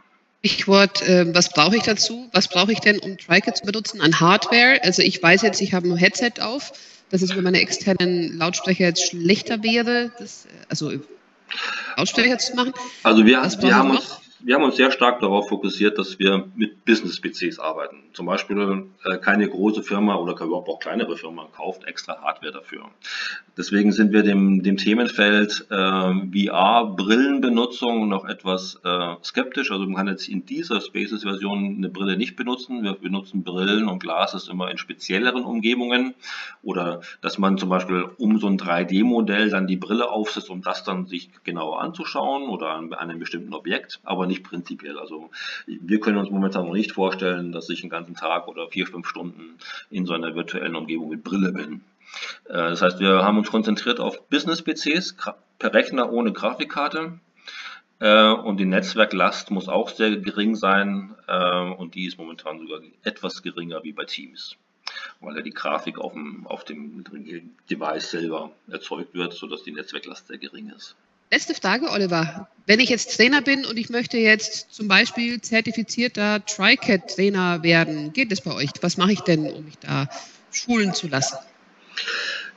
Stichwort, 0.46 1.02
äh, 1.02 1.34
was 1.34 1.48
brauche 1.48 1.76
ich 1.76 1.82
dazu? 1.82 2.28
Was 2.32 2.46
brauche 2.46 2.70
ich 2.70 2.78
denn, 2.78 3.00
um 3.00 3.18
TriCat 3.18 3.58
zu 3.58 3.66
benutzen 3.66 4.00
an 4.00 4.20
Hardware? 4.20 4.78
Also 4.84 5.02
ich 5.02 5.20
weiß 5.20 5.42
jetzt, 5.42 5.60
ich 5.60 5.74
habe 5.74 5.88
ein 5.88 5.96
Headset 5.96 6.40
auf, 6.40 6.72
dass 7.10 7.22
es 7.22 7.32
über 7.32 7.42
meine 7.42 7.60
externen 7.60 8.38
Lautsprecher 8.38 8.84
jetzt 8.84 9.08
schlechter 9.08 9.64
wäre, 9.64 10.12
das, 10.18 10.46
also 10.68 10.92
Lautsprecher 11.96 12.38
zu 12.38 12.54
machen. 12.54 12.74
Also 13.02 13.24
wir, 13.24 13.42
wir 13.42 13.74
haben 13.74 13.90
uns 13.90 14.20
wir 14.46 14.54
haben 14.54 14.64
uns 14.64 14.76
sehr 14.76 14.90
stark 14.90 15.20
darauf 15.20 15.48
fokussiert, 15.48 15.98
dass 15.98 16.18
wir 16.18 16.48
mit 16.54 16.84
Business-PCs 16.84 17.58
arbeiten. 17.58 18.02
Zum 18.12 18.26
Beispiel 18.26 18.84
äh, 19.04 19.16
keine 19.18 19.48
große 19.48 19.82
Firma 19.82 20.16
oder 20.16 20.34
überhaupt 20.40 20.68
auch 20.68 20.78
kleinere 20.78 21.16
Firma 21.16 21.48
kauft 21.54 21.84
extra 21.84 22.20
Hardware 22.22 22.52
dafür. 22.52 22.84
Deswegen 23.56 23.92
sind 23.92 24.12
wir 24.12 24.22
dem, 24.22 24.62
dem 24.62 24.76
Themenfeld 24.76 25.66
äh, 25.70 25.74
VR-Brillenbenutzung 25.74 28.08
noch 28.08 28.24
etwas 28.24 28.78
äh, 28.84 29.14
skeptisch. 29.24 29.72
Also 29.72 29.84
man 29.84 29.96
kann 29.96 30.08
jetzt 30.08 30.28
in 30.28 30.46
dieser 30.46 30.80
Spaces-Version 30.80 31.76
eine 31.78 31.88
Brille 31.88 32.16
nicht 32.16 32.36
benutzen. 32.36 32.84
Wir 32.84 32.92
benutzen 32.92 33.42
Brillen 33.42 33.88
und 33.88 34.00
Glasses 34.00 34.48
immer 34.48 34.70
in 34.70 34.78
spezielleren 34.78 35.44
Umgebungen. 35.44 36.14
Oder 36.62 37.00
dass 37.20 37.38
man 37.38 37.58
zum 37.58 37.68
Beispiel 37.68 38.04
um 38.18 38.38
so 38.38 38.46
ein 38.46 38.58
3D-Modell 38.58 39.50
dann 39.50 39.66
die 39.66 39.76
Brille 39.76 40.08
aufsetzt, 40.10 40.50
um 40.50 40.62
das 40.62 40.84
dann 40.84 41.06
sich 41.06 41.30
genauer 41.42 41.80
anzuschauen 41.80 42.48
oder 42.48 42.70
an, 42.70 42.92
an 42.92 43.10
einem 43.10 43.18
bestimmten 43.18 43.54
Objekt. 43.54 43.98
Aber 44.04 44.26
aber 44.26 44.34
nicht 44.36 44.48
prinzipiell. 44.48 44.98
Also 44.98 45.30
wir 45.66 46.00
können 46.00 46.18
uns 46.18 46.30
momentan 46.30 46.66
noch 46.66 46.72
nicht 46.72 46.92
vorstellen, 46.92 47.52
dass 47.52 47.68
ich 47.68 47.82
einen 47.82 47.90
ganzen 47.90 48.14
Tag 48.14 48.48
oder 48.48 48.68
vier, 48.68 48.86
fünf 48.86 49.08
Stunden 49.08 49.58
in 49.90 50.06
so 50.06 50.12
einer 50.12 50.34
virtuellen 50.34 50.76
Umgebung 50.76 51.08
mit 51.08 51.24
Brille 51.24 51.52
bin. 51.52 51.82
Äh, 52.48 52.70
das 52.70 52.82
heißt, 52.82 53.00
wir 53.00 53.22
haben 53.24 53.38
uns 53.38 53.50
konzentriert 53.50 54.00
auf 54.00 54.28
Business-PCs 54.28 55.16
per 55.58 55.74
Rechner 55.74 56.12
ohne 56.12 56.32
Grafikkarte. 56.32 57.18
Äh, 57.98 58.32
und 58.32 58.58
die 58.58 58.66
Netzwerklast 58.66 59.50
muss 59.50 59.68
auch 59.68 59.88
sehr 59.88 60.16
gering 60.16 60.54
sein 60.54 61.14
äh, 61.28 61.60
und 61.60 61.94
die 61.94 62.06
ist 62.06 62.18
momentan 62.18 62.58
sogar 62.58 62.80
etwas 63.04 63.42
geringer 63.42 63.82
wie 63.84 63.92
bei 63.92 64.04
Teams, 64.04 64.56
weil 65.20 65.34
ja 65.36 65.42
die 65.42 65.50
Grafik 65.50 65.98
auf 65.98 66.12
dem, 66.12 66.46
auf 66.46 66.64
dem 66.64 67.04
Device 67.70 68.10
selber 68.10 68.50
erzeugt 68.70 69.14
wird, 69.14 69.32
sodass 69.32 69.62
die 69.62 69.72
Netzwerklast 69.72 70.26
sehr 70.26 70.36
gering 70.36 70.70
ist. 70.76 70.94
Letzte 71.30 71.54
Frage, 71.54 71.90
Oliver. 71.90 72.48
Wenn 72.66 72.78
ich 72.78 72.88
jetzt 72.88 73.16
Trainer 73.16 73.42
bin 73.42 73.64
und 73.64 73.76
ich 73.76 73.90
möchte 73.90 74.16
jetzt 74.16 74.72
zum 74.72 74.86
Beispiel 74.86 75.40
zertifizierter 75.40 76.44
TriCAT-Trainer 76.44 77.62
werden, 77.62 78.12
geht 78.12 78.30
es 78.30 78.40
bei 78.40 78.52
euch? 78.54 78.70
Was 78.80 78.96
mache 78.96 79.12
ich 79.12 79.20
denn, 79.20 79.50
um 79.50 79.64
mich 79.64 79.78
da 79.78 80.08
schulen 80.52 80.94
zu 80.94 81.08
lassen? 81.08 81.36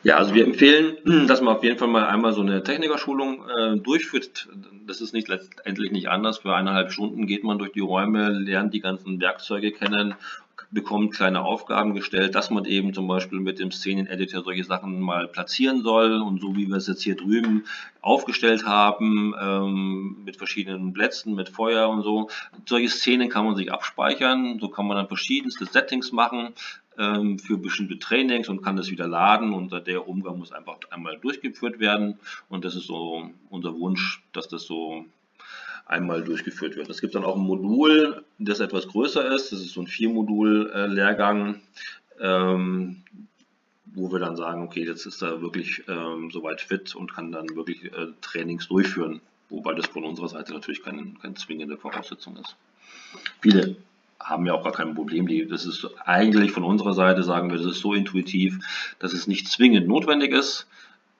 Ja, 0.04 0.18
also 0.18 0.34
wir 0.34 0.46
empfehlen, 0.46 0.98
dass 1.28 1.42
man 1.42 1.56
auf 1.56 1.64
jeden 1.64 1.80
Fall 1.80 1.88
mal 1.88 2.08
einmal 2.08 2.34
so 2.34 2.42
eine 2.42 2.64
Technikerschulung 2.64 3.44
äh, 3.50 3.78
durchführt. 3.78 4.48
Das 4.86 5.02
ist 5.02 5.14
nicht 5.14 5.28
letztendlich 5.28 5.92
nicht 5.92 6.10
anders. 6.10 6.40
Für 6.40 6.56
eineinhalb 6.56 6.92
Stunden 6.92 7.26
geht 7.26 7.44
man 7.44 7.58
durch 7.58 7.72
die 7.72 7.80
Räume, 7.80 8.30
lernt 8.30 8.74
die 8.74 8.82
ganzen 8.82 9.20
Werkzeuge 9.20 9.72
kennen 9.72 10.16
bekommt 10.72 11.14
kleine 11.14 11.44
Aufgaben 11.44 11.94
gestellt, 11.94 12.36
dass 12.36 12.50
man 12.50 12.66
eben 12.66 12.94
zum 12.94 13.08
Beispiel 13.08 13.40
mit 13.40 13.60
dem 13.60 13.72
Szenen-Editor 13.72 14.44
solche 14.44 14.64
Sachen 14.64 15.00
mal 15.00 15.28
platzieren 15.28 15.82
soll 15.82 16.22
und 16.22 16.42
so 16.42 16.56
wie 16.56 16.68
wir 16.68 16.78
es 16.78 16.88
jetzt 16.88 17.04
hier 17.04 17.16
drüben 17.16 17.66
aufgestellt 18.02 18.66
haben, 18.66 19.34
ähm, 19.40 20.24
mit 20.24 20.38
verschiedenen 20.38 20.94
Plätzen, 20.94 21.36
mit 21.36 21.50
Feuer 21.50 21.90
und 21.90 22.04
so. 22.04 22.30
Solche 22.66 22.90
Szenen 22.90 23.30
kann 23.30 23.46
man 23.46 23.56
sich 23.56 23.72
abspeichern, 23.72 24.60
so 24.60 24.70
kann 24.70 24.88
man 24.88 24.98
dann 24.98 25.08
verschiedenste 25.08 25.66
Settings 25.66 26.12
machen 26.12 26.54
ähm, 26.98 27.40
für 27.40 27.58
bestimmte 27.58 27.98
Trainings 27.98 28.50
und 28.50 28.62
kann 28.62 28.76
das 28.76 28.92
wieder 28.92 29.08
laden 29.08 29.54
und 29.54 29.72
der 29.88 30.08
Umgang 30.08 30.38
muss 30.38 30.52
einfach 30.52 30.78
einmal 30.92 31.18
durchgeführt 31.18 31.80
werden 31.80 32.20
und 32.50 32.66
das 32.66 32.76
ist 32.76 32.88
so 32.88 33.30
unser 33.50 33.74
Wunsch, 33.80 34.24
dass 34.34 34.48
das 34.48 34.64
so 34.64 35.06
einmal 35.90 36.24
durchgeführt 36.24 36.76
wird. 36.76 36.90
Es 36.90 37.02
gibt 37.02 37.16
dann 37.16 37.26
auch 37.26 37.36
ein 37.36 37.42
Modul, 37.42 38.24
das 38.38 38.60
etwas 38.60 38.88
größer 38.88 39.26
ist. 39.34 39.52
Das 39.52 39.60
ist 39.60 39.74
so 39.74 39.82
ein 39.82 39.88
Vier-Modul-Lehrgang, 39.88 41.62
ähm, 42.22 43.02
wo 43.86 44.12
wir 44.12 44.20
dann 44.20 44.38
sagen, 44.38 44.62
okay, 44.62 44.86
jetzt 44.86 45.08
ist 45.08 45.22
er 45.24 45.42
wirklich 45.42 45.84
ähm, 45.88 46.30
soweit 46.32 46.62
fit 46.62 46.94
und 46.96 47.14
kann 47.14 47.32
dann 47.32 47.56
wirklich 47.56 47.86
äh, 47.86 48.08
Trainings 48.22 48.68
durchführen. 48.68 49.20
Wobei 49.50 49.74
das 49.74 49.88
von 49.88 50.04
unserer 50.06 50.30
Seite 50.30 50.54
natürlich 50.54 50.84
keine, 50.84 51.14
keine 51.22 51.34
zwingende 51.34 51.76
Voraussetzung 51.76 52.38
ist. 52.38 52.56
Viele 53.42 53.76
haben 54.20 54.46
ja 54.46 54.54
auch 54.54 54.64
gar 54.64 54.74
kein 54.74 54.94
Problem. 54.94 55.28
Die, 55.28 55.48
das 55.48 55.66
ist 55.66 55.88
eigentlich 56.06 56.52
von 56.52 56.64
unserer 56.64 56.94
Seite, 56.94 57.24
sagen 57.24 57.50
wir, 57.50 57.58
das 57.58 57.66
ist 57.66 57.80
so 57.80 57.96
intuitiv, 57.96 58.60
dass 59.00 59.14
es 59.14 59.26
nicht 59.26 59.48
zwingend 59.48 59.88
notwendig 59.88 60.34
ist. 60.34 60.68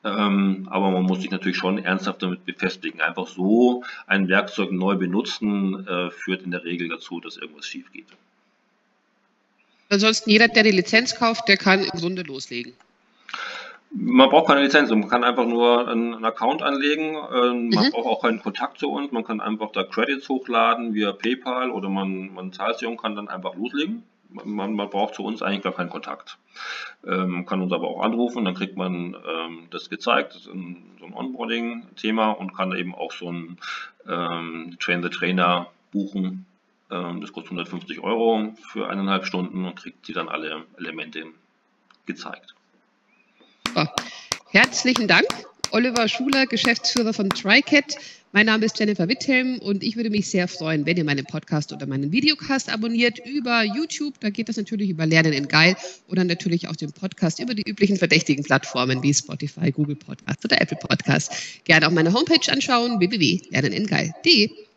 Ähm, 0.04 0.68
aber 0.72 0.92
man 0.92 1.04
muss 1.04 1.22
sich 1.22 1.30
natürlich 1.30 1.58
schon 1.58 1.78
ernsthaft 1.78 2.24
damit 2.24 2.46
befestigen. 2.46 3.02
Einfach 3.02 3.28
so 3.28 3.84
ein 4.08 4.30
Werkzeug 4.30 4.72
neu 4.72 4.96
benutzen, 4.96 5.86
äh, 5.88 6.10
führt 6.12 6.44
in 6.44 6.52
der 6.52 6.64
Regel 6.64 6.88
dazu, 6.88 7.20
dass 7.20 7.38
irgendwas 7.38 7.66
schief 7.66 7.92
geht. 7.92 8.08
Ansonsten 9.90 10.30
jeder, 10.30 10.48
der 10.48 10.64
die 10.64 10.72
Lizenz 10.72 11.16
kauft, 11.16 11.48
der 11.48 11.58
kann 11.58 11.84
im 11.84 12.00
Grunde 12.00 12.22
loslegen. 12.22 12.74
Man 13.92 14.30
braucht 14.30 14.48
keine 14.48 14.62
Lizenz, 14.62 14.92
man 14.92 15.10
kann 15.10 15.24
einfach 15.24 15.48
nur 15.48 15.88
einen, 15.88 16.24
Account 16.24 16.62
anlegen, 16.62 17.16
äh, 17.16 17.48
man 17.48 17.70
mhm. 17.70 17.92
braucht 17.92 18.06
auch 18.06 18.22
keinen 18.22 18.40
Kontakt 18.40 18.78
zu 18.78 18.90
uns, 18.90 19.12
man 19.12 19.24
kann 19.24 19.42
einfach 19.42 19.72
da 19.72 19.84
Credits 19.84 20.30
hochladen 20.30 20.94
via 20.94 21.12
PayPal 21.12 21.72
oder 21.72 21.90
man, 21.90 22.32
man 22.34 22.54
zahlt 22.54 22.78
sie 22.78 22.86
und 22.86 22.98
kann 22.98 23.16
dann 23.16 23.28
einfach 23.28 23.56
loslegen 23.56 24.04
man, 24.30 24.74
man 24.74 24.90
braucht 24.90 25.16
zu 25.16 25.24
uns 25.24 25.42
eigentlich 25.42 25.64
gar 25.64 25.74
keinen 25.74 25.90
Kontakt. 25.90 26.38
Ähm, 27.06 27.30
man 27.30 27.46
kann 27.46 27.62
uns 27.62 27.74
aber 27.74 27.88
auch 27.88 28.02
anrufen, 28.02 28.46
dann 28.46 28.54
kriegt 28.54 28.78
man 28.78 29.16
ähm, 29.28 29.68
das 29.72 29.90
gezeigt, 29.90 30.36
das 30.36 30.44
ist 30.44 30.54
ein, 30.54 30.84
so 31.00 31.06
ein 31.06 31.14
Onboarding-Thema 31.14 32.32
und 32.32 32.56
kann 32.56 32.76
eben 32.76 32.94
auch 32.96 33.12
so 33.12 33.32
ein 33.32 33.58
ähm, 34.08 34.78
Train 34.80 35.04
the 35.04 35.10
Trainer 35.10 35.68
buchen. 35.92 36.46
Ähm, 36.92 37.22
das 37.22 37.32
kostet 37.32 37.52
150 37.52 38.00
Euro 38.02 38.54
für 38.72 38.90
eineinhalb 38.90 39.26
Stunden 39.26 39.66
und 39.66 39.76
kriegt 39.76 40.06
sie 40.06 40.14
dann 40.14 40.30
alle 40.30 40.64
Elemente 40.78 41.26
gezeigt. 42.06 42.56
Herzlichen 44.52 45.08
Dank, 45.08 45.28
Oliver 45.72 46.08
Schuler, 46.08 46.48
Geschäftsführer 46.48 47.14
von 47.14 47.30
TriCat. 47.30 47.96
Mein 48.32 48.46
Name 48.46 48.64
ist 48.64 48.78
Jennifer 48.78 49.08
Witthelm 49.08 49.58
und 49.58 49.84
ich 49.84 49.96
würde 49.96 50.12
mich 50.12 50.30
sehr 50.30 50.48
freuen, 50.48 50.86
wenn 50.86 50.96
ihr 50.96 51.04
meinen 51.04 51.26
Podcast 51.26 51.74
oder 51.74 51.88
meinen 51.88 52.12
Videocast 52.12 52.72
abonniert 52.72 53.18
über 53.26 53.64
YouTube. 53.64 54.20
Da 54.20 54.30
geht 54.30 54.50
das 54.50 54.58
natürlich 54.58 54.92
über 54.92 55.08
Lernen 55.08 55.34
in 55.34 55.48
Geil 55.48 55.76
oder 56.08 56.24
natürlich 56.24 56.68
auch 56.68 56.76
den 56.76 56.92
Podcast 56.92 57.40
über 57.40 57.56
die 57.56 57.64
üblichen 57.68 57.98
verdächtigen 57.98 58.44
Plattformen 58.44 59.02
wie 59.02 59.16
Spotify, 59.16 59.72
Google 59.72 59.96
Podcast 59.96 60.46
oder 60.46 60.62
Apple 60.62 60.78
Podcast. 60.78 61.34
Gerne 61.64 61.88
auch 61.88 61.92
meine 61.92 62.14
Homepage 62.14 62.52
anschauen, 62.52 63.00
www.lerneningeil.de. 63.00 64.69